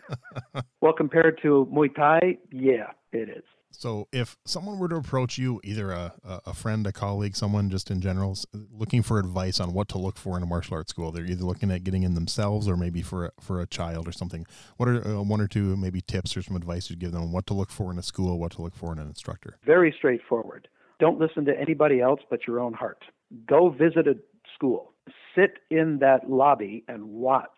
[0.81, 5.61] Well compared to muay thai yeah it is So, if someone were to approach you,
[5.63, 8.37] either a, a friend, a colleague, someone just in general,
[8.73, 11.45] looking for advice on what to look for in a martial arts school, they're either
[11.45, 14.47] looking at getting in themselves or maybe for a, for a child or something.
[14.79, 17.33] What are uh, one or two maybe tips or some advice you'd give them on
[17.33, 19.59] what to look for in a school, what to look for in an instructor?
[19.77, 20.69] very straightforward.
[20.99, 23.05] Don't listen to anybody else but your own heart.
[23.47, 24.17] Go visit a
[24.55, 24.93] school.
[25.35, 27.51] Sit in that lobby and watch.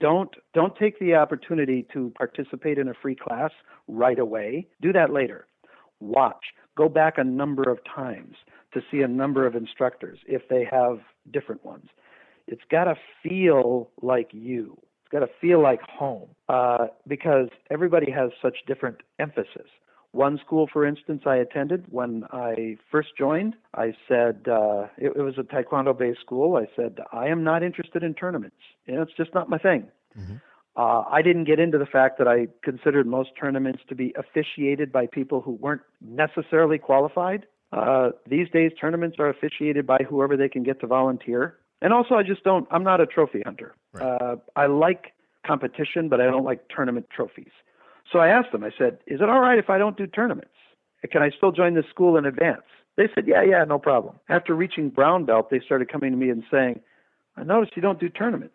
[0.00, 3.50] Don't don't take the opportunity to participate in a free class
[3.86, 4.66] right away.
[4.80, 5.46] Do that later.
[6.00, 6.44] Watch.
[6.76, 8.34] Go back a number of times
[8.72, 10.98] to see a number of instructors if they have
[11.32, 11.86] different ones.
[12.46, 14.76] It's got to feel like you.
[15.02, 19.68] It's got to feel like home uh, because everybody has such different emphasis.
[20.14, 25.22] One school, for instance, I attended when I first joined, I said, uh, it, it
[25.22, 26.56] was a Taekwondo based school.
[26.56, 28.56] I said, I am not interested in tournaments.
[28.86, 29.88] You know, it's just not my thing.
[30.16, 30.40] Mhm.
[30.76, 34.92] Uh, I didn't get into the fact that I considered most tournaments to be officiated
[34.92, 37.46] by people who weren't necessarily qualified.
[37.72, 41.56] Uh, these days, tournaments are officiated by whoever they can get to volunteer.
[41.82, 43.74] And also, I just don't, I'm not a trophy hunter.
[43.92, 44.04] Right.
[44.04, 45.12] Uh, I like
[45.44, 47.52] competition, but I don't like tournament trophies.
[48.14, 50.54] So I asked them, I said, is it all right if I don't do tournaments?
[51.10, 52.62] Can I still join this school in advance?
[52.96, 54.20] They said, yeah, yeah, no problem.
[54.28, 56.78] After reaching brown belt, they started coming to me and saying,
[57.36, 58.54] I noticed you don't do tournaments.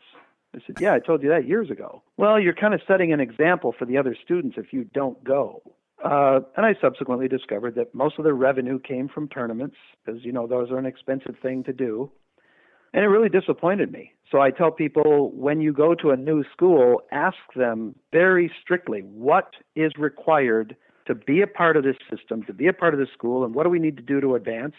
[0.56, 2.02] I said, yeah, I told you that years ago.
[2.16, 5.62] Well, you're kind of setting an example for the other students if you don't go.
[6.02, 10.32] Uh, and I subsequently discovered that most of their revenue came from tournaments because, you
[10.32, 12.10] know, those are an expensive thing to do.
[12.94, 14.14] And it really disappointed me.
[14.32, 19.02] So I tell people when you go to a new school, ask them very strictly
[19.02, 20.76] what is required
[21.08, 23.56] to be a part of this system, to be a part of this school, and
[23.56, 24.76] what do we need to do to advance?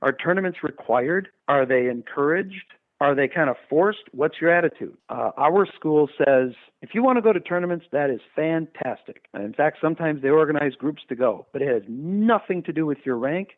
[0.00, 1.28] Are tournaments required?
[1.48, 2.72] Are they encouraged?
[2.98, 4.04] Are they kind of forced?
[4.12, 4.96] What's your attitude?
[5.10, 9.26] Uh, our school says if you want to go to tournaments, that is fantastic.
[9.34, 12.86] And in fact, sometimes they organize groups to go, but it has nothing to do
[12.86, 13.50] with your rank.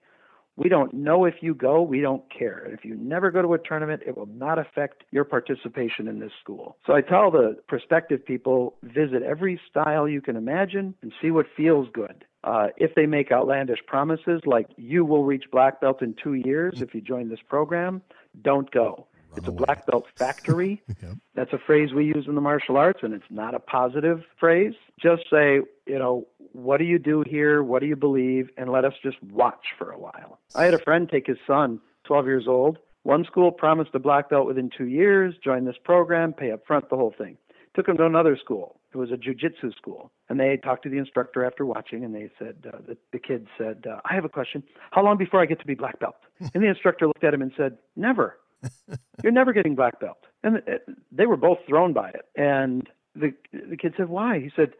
[0.58, 2.66] We don't know if you go, we don't care.
[2.72, 6.32] If you never go to a tournament, it will not affect your participation in this
[6.42, 6.76] school.
[6.84, 11.46] So I tell the prospective people visit every style you can imagine and see what
[11.56, 12.24] feels good.
[12.42, 16.82] Uh, if they make outlandish promises like you will reach black belt in two years
[16.82, 18.02] if you join this program,
[18.42, 19.06] don't go.
[19.30, 20.82] Run It's a black belt factory.
[21.00, 21.12] Yep.
[21.36, 24.74] That's a phrase we use in the martial arts, and it's not a positive phrase.
[25.00, 26.26] Just say, you know,
[26.58, 27.62] what do you do here?
[27.62, 28.50] What do you believe?
[28.56, 30.40] And let us just watch for a while.
[30.56, 32.78] I had a friend take his son, 12 years old.
[33.04, 36.90] One school promised a black belt within two years, join this program, pay up front,
[36.90, 37.38] the whole thing.
[37.76, 38.80] Took him to another school.
[38.92, 40.10] It was a jujitsu school.
[40.28, 43.46] And they talked to the instructor after watching, and they said, uh, the, the kid
[43.56, 44.64] said, uh, I have a question.
[44.90, 46.16] How long before I get to be black belt?
[46.54, 48.36] And the instructor looked at him and said, Never.
[49.22, 50.18] You're never getting black belt.
[50.42, 50.78] And uh,
[51.12, 52.26] they were both thrown by it.
[52.36, 54.72] And the the kid said, "Why?" He said,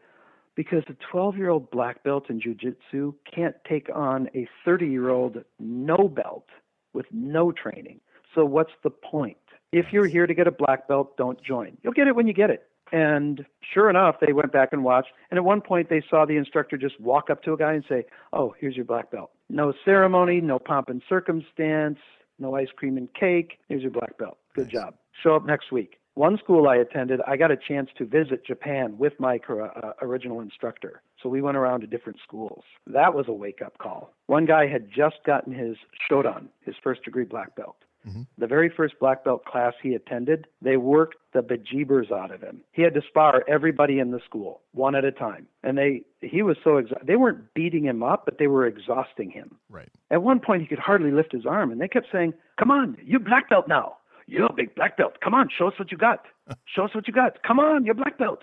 [0.59, 6.47] "Because a 12-year-old black belt in jujitsu can't take on a 30-year-old no belt
[6.91, 8.01] with no training.
[8.35, 9.37] So what's the point?
[9.71, 11.77] If you're here to get a black belt, don't join.
[11.81, 12.67] You'll get it when you get it.
[12.91, 15.11] And sure enough, they went back and watched.
[15.31, 17.85] And at one point, they saw the instructor just walk up to a guy and
[17.87, 18.03] say,
[18.33, 21.99] "Oh, here's your black belt." No ceremony, no pomp and circumstance,
[22.37, 23.59] no ice cream and cake.
[23.69, 24.37] Here's your black belt.
[24.55, 24.73] Good Nice.
[24.73, 24.95] job.
[25.23, 25.98] Show up next week.
[26.19, 30.41] One school I attended, I got a chance to visit Japan with my uh, original
[30.41, 31.01] instructor.
[31.23, 32.65] So we went around to different schools.
[32.87, 34.13] That was a wake up call.
[34.25, 35.77] One guy had just gotten his
[36.11, 37.77] Shodan, his first degree black belt.
[38.05, 38.27] Mhm.
[38.37, 42.63] The very first black belt class he attended, they worked the bejeebers out of him.
[42.73, 45.47] He had to spar everybody in the school one at a time.
[45.63, 49.29] And they he was so exa- they weren't beating him up, but they were exhausting
[49.31, 49.57] him.
[49.69, 49.89] Right.
[50.11, 52.97] At one point, he could hardly lift his arm, and they kept saying, "Come on,
[53.03, 53.97] you black belt now.
[54.29, 55.17] You're a big black belt.
[55.23, 56.25] Come on, show us what you got.
[56.75, 57.43] Show us what you got.
[57.43, 58.39] Come on, you're black belt."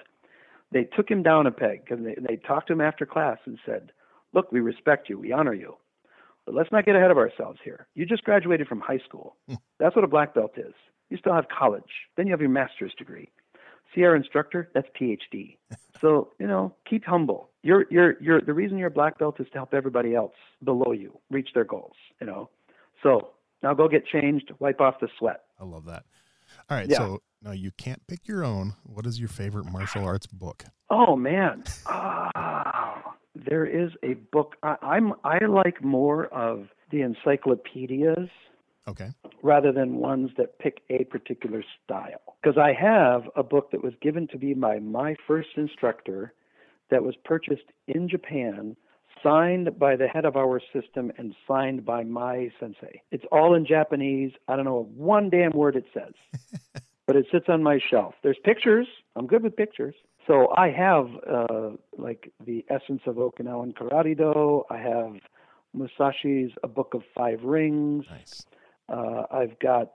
[0.72, 3.59] They took him down a peg, and they, they talked to him after class and
[3.64, 3.93] said,
[4.32, 5.18] "Look, we respect you.
[5.18, 5.76] We honor you,
[6.45, 7.87] but let's not get ahead of ourselves here.
[7.95, 9.37] You just graduated from high school.
[9.49, 9.55] Hmm.
[9.78, 10.74] That's what a black belt is.
[11.11, 12.09] You still have college.
[12.16, 13.30] Then you have your master's degree.
[13.95, 14.70] See our instructor?
[14.74, 15.57] That's PhD.
[16.03, 17.49] So you know, keep humble.
[17.62, 20.93] You're you're you're the reason you're a black belt is to help everybody else below
[20.93, 21.97] you reach their goals.
[22.20, 22.51] You know,
[23.03, 23.30] so
[23.63, 25.43] now go get changed, wipe off the sweat.
[25.61, 26.05] I love that.
[26.69, 26.89] All right.
[26.89, 26.99] Yeah.
[26.99, 28.75] So now you can't pick your own.
[28.85, 30.65] What is your favorite martial arts book?
[30.91, 34.57] Oh man, ah, there is a book.
[34.63, 38.29] I, I'm I like more of the encyclopedias
[38.89, 39.11] Okay.
[39.43, 42.37] rather than ones that pick a particular style.
[42.41, 46.33] Because I have a book that was given to me by my first instructor
[46.91, 48.77] that was purchased in Japan,
[49.23, 53.03] signed by the head of our system, and signed by my sensei.
[53.11, 54.33] It's all in Japanese.
[54.49, 56.14] I don't know one damn word it says,
[57.07, 58.14] but it sits on my shelf.
[58.23, 58.87] There's pictures.
[59.14, 59.95] I'm good with pictures.
[60.27, 64.64] So I have uh, like the essence of Okinawan Karate Do.
[64.71, 65.21] I have
[65.77, 68.07] Musashi's A Book of Five Rings.
[68.11, 68.47] Nice.
[68.89, 69.93] Uh, I've got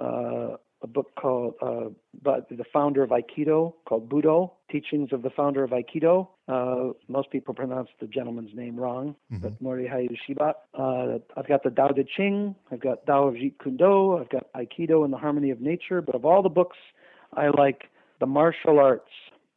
[0.00, 1.88] uh, a book called uh,
[2.22, 6.28] but the founder of Aikido called Budo, Teachings of the Founder of Aikido.
[6.46, 10.52] Uh, most people pronounce the gentleman's name wrong, but Morihei Ueshiba.
[10.74, 12.54] Uh, I've got the Tao Te Ching.
[12.70, 14.18] I've got Tao of Jeet Kune Do.
[14.18, 16.02] I've got Aikido and the Harmony of Nature.
[16.02, 16.76] But of all the books,
[17.32, 17.84] I like
[18.20, 19.10] the martial arts.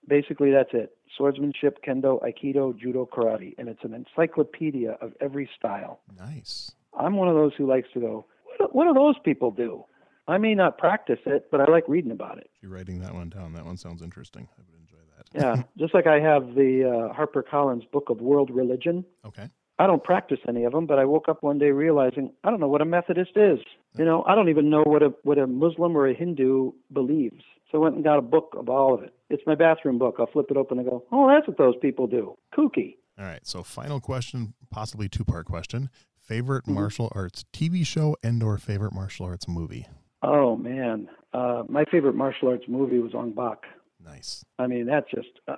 [0.07, 0.95] Basically, that's it.
[1.17, 3.53] Swordsmanship, Kendo, Aikido, Judo, Karate.
[3.57, 5.99] And it's an encyclopedia of every style.
[6.17, 6.71] Nice.
[6.97, 9.83] I'm one of those who likes to go, what do, what do those people do?
[10.27, 12.49] I may not practice it, but I like reading about it.
[12.61, 13.53] You're writing that one down.
[13.53, 14.47] That one sounds interesting.
[14.57, 15.57] I would enjoy that.
[15.57, 19.05] Yeah, just like I have the uh, Harper Collins book of world religion.
[19.25, 19.49] Okay.
[19.79, 22.59] I don't practice any of them, but I woke up one day realizing I don't
[22.59, 23.59] know what a Methodist is.
[23.95, 27.43] You know, I don't even know what a what a Muslim or a Hindu believes.
[27.71, 29.13] So I went and got a book of all of it.
[29.29, 30.15] It's my bathroom book.
[30.19, 32.37] I'll flip it open and go, oh, that's what those people do.
[32.55, 32.95] Kooky.
[33.19, 33.45] All right.
[33.45, 35.89] So final question, possibly two part question.
[36.19, 36.73] Favorite Mm-hmm.
[36.75, 39.87] martial arts TV show and or favorite martial arts movie?
[40.21, 43.63] Oh man, uh, my favorite martial arts movie was Ong Bak.
[44.03, 44.43] Nice.
[44.59, 45.55] I mean, that's just uh,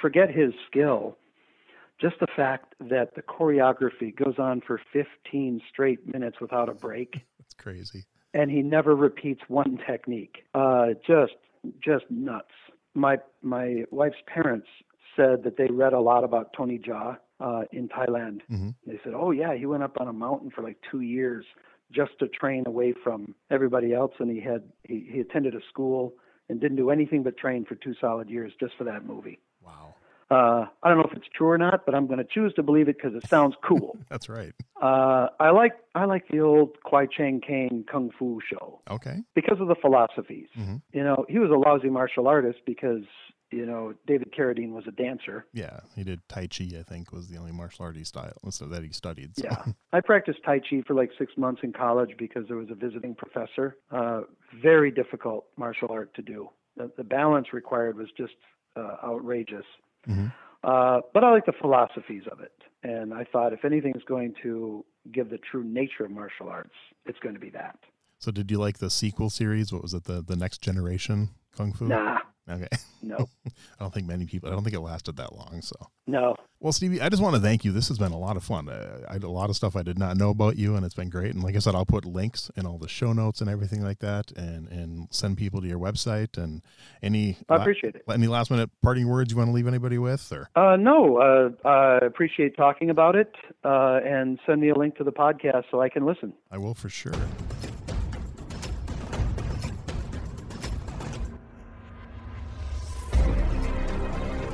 [0.00, 1.16] forget his skill.
[2.00, 7.12] Just the fact that the choreography goes on for 15 straight minutes without a break,
[7.38, 8.04] That's crazy.
[8.34, 10.44] and he never repeats one technique.
[10.54, 11.34] Uh, just,
[11.82, 12.50] just nuts.
[12.94, 14.66] My my wife's parents
[15.16, 18.40] said that they read a lot about Tony Jaa uh, in Thailand.
[18.48, 21.44] hmm They said, "Oh yeah, he went up on a mountain for like two years
[21.92, 26.14] just to train away from everybody else, and he had he, he attended a school
[26.48, 29.94] and didn't do anything but train for two solid years just for that movie." Wow.
[30.30, 32.62] Uh, I don't know if it's true or not, but I'm going to choose to
[32.62, 33.96] believe it because it sounds cool.
[34.08, 34.54] That's right.
[34.80, 39.22] uh, I like I like the old Kwai Chang Caine Kung Fu show Okay.
[39.34, 40.48] because of the philosophies.
[40.58, 40.80] Mhm.
[40.92, 43.02] You know, he was a lousy martial artist because
[43.50, 45.46] you know David Carradine was a dancer.
[45.52, 45.80] Yeah.
[45.94, 48.90] He did Tai Chi, I think, was the only martial arts style so that he
[48.92, 49.36] studied.
[49.36, 49.44] So.
[49.44, 52.74] Yeah, I practiced Tai Chi for like six months in college because there was a
[52.74, 53.76] visiting professor.
[53.90, 54.22] Uh,
[54.62, 56.48] very difficult martial art to do.
[56.76, 58.34] The, the balance required was just
[58.76, 59.66] uh, outrageous.
[60.08, 60.32] Mhm.
[60.62, 64.84] Uh, but I like the philosophies of it, and I thought if anything's going to
[65.12, 66.74] give the true nature of martial arts,
[67.04, 67.78] it's going to be that.
[68.18, 69.72] So did you like the sequel series?
[69.72, 70.04] What was it?
[70.04, 71.86] The the next generation Kung Fu?
[71.86, 72.20] Nah,
[72.50, 72.68] Okay.
[73.02, 74.48] no, I don't think many people.
[74.50, 75.60] I don't think it lasted that long.
[75.62, 75.76] So.
[76.06, 76.36] no.
[76.60, 77.72] Well, Stevie, I just want to thank you.
[77.72, 78.70] This has been a lot of fun.
[78.70, 80.94] Uh, I had a lot of stuff I did not know about you, and it's
[80.94, 81.34] been great.
[81.34, 83.98] And like I said, I'll put links in all the show notes and everything like
[83.98, 86.38] that, and and send people to your website.
[86.38, 86.62] And
[87.02, 88.04] any I la- appreciate it.
[88.10, 91.68] any last minute parting words you want to leave anybody with, or Uh, no, uh,
[91.68, 93.34] I appreciate talking about it,
[93.64, 96.32] uh, and send me a link to the podcast so I can listen.
[96.50, 97.12] I will for sure.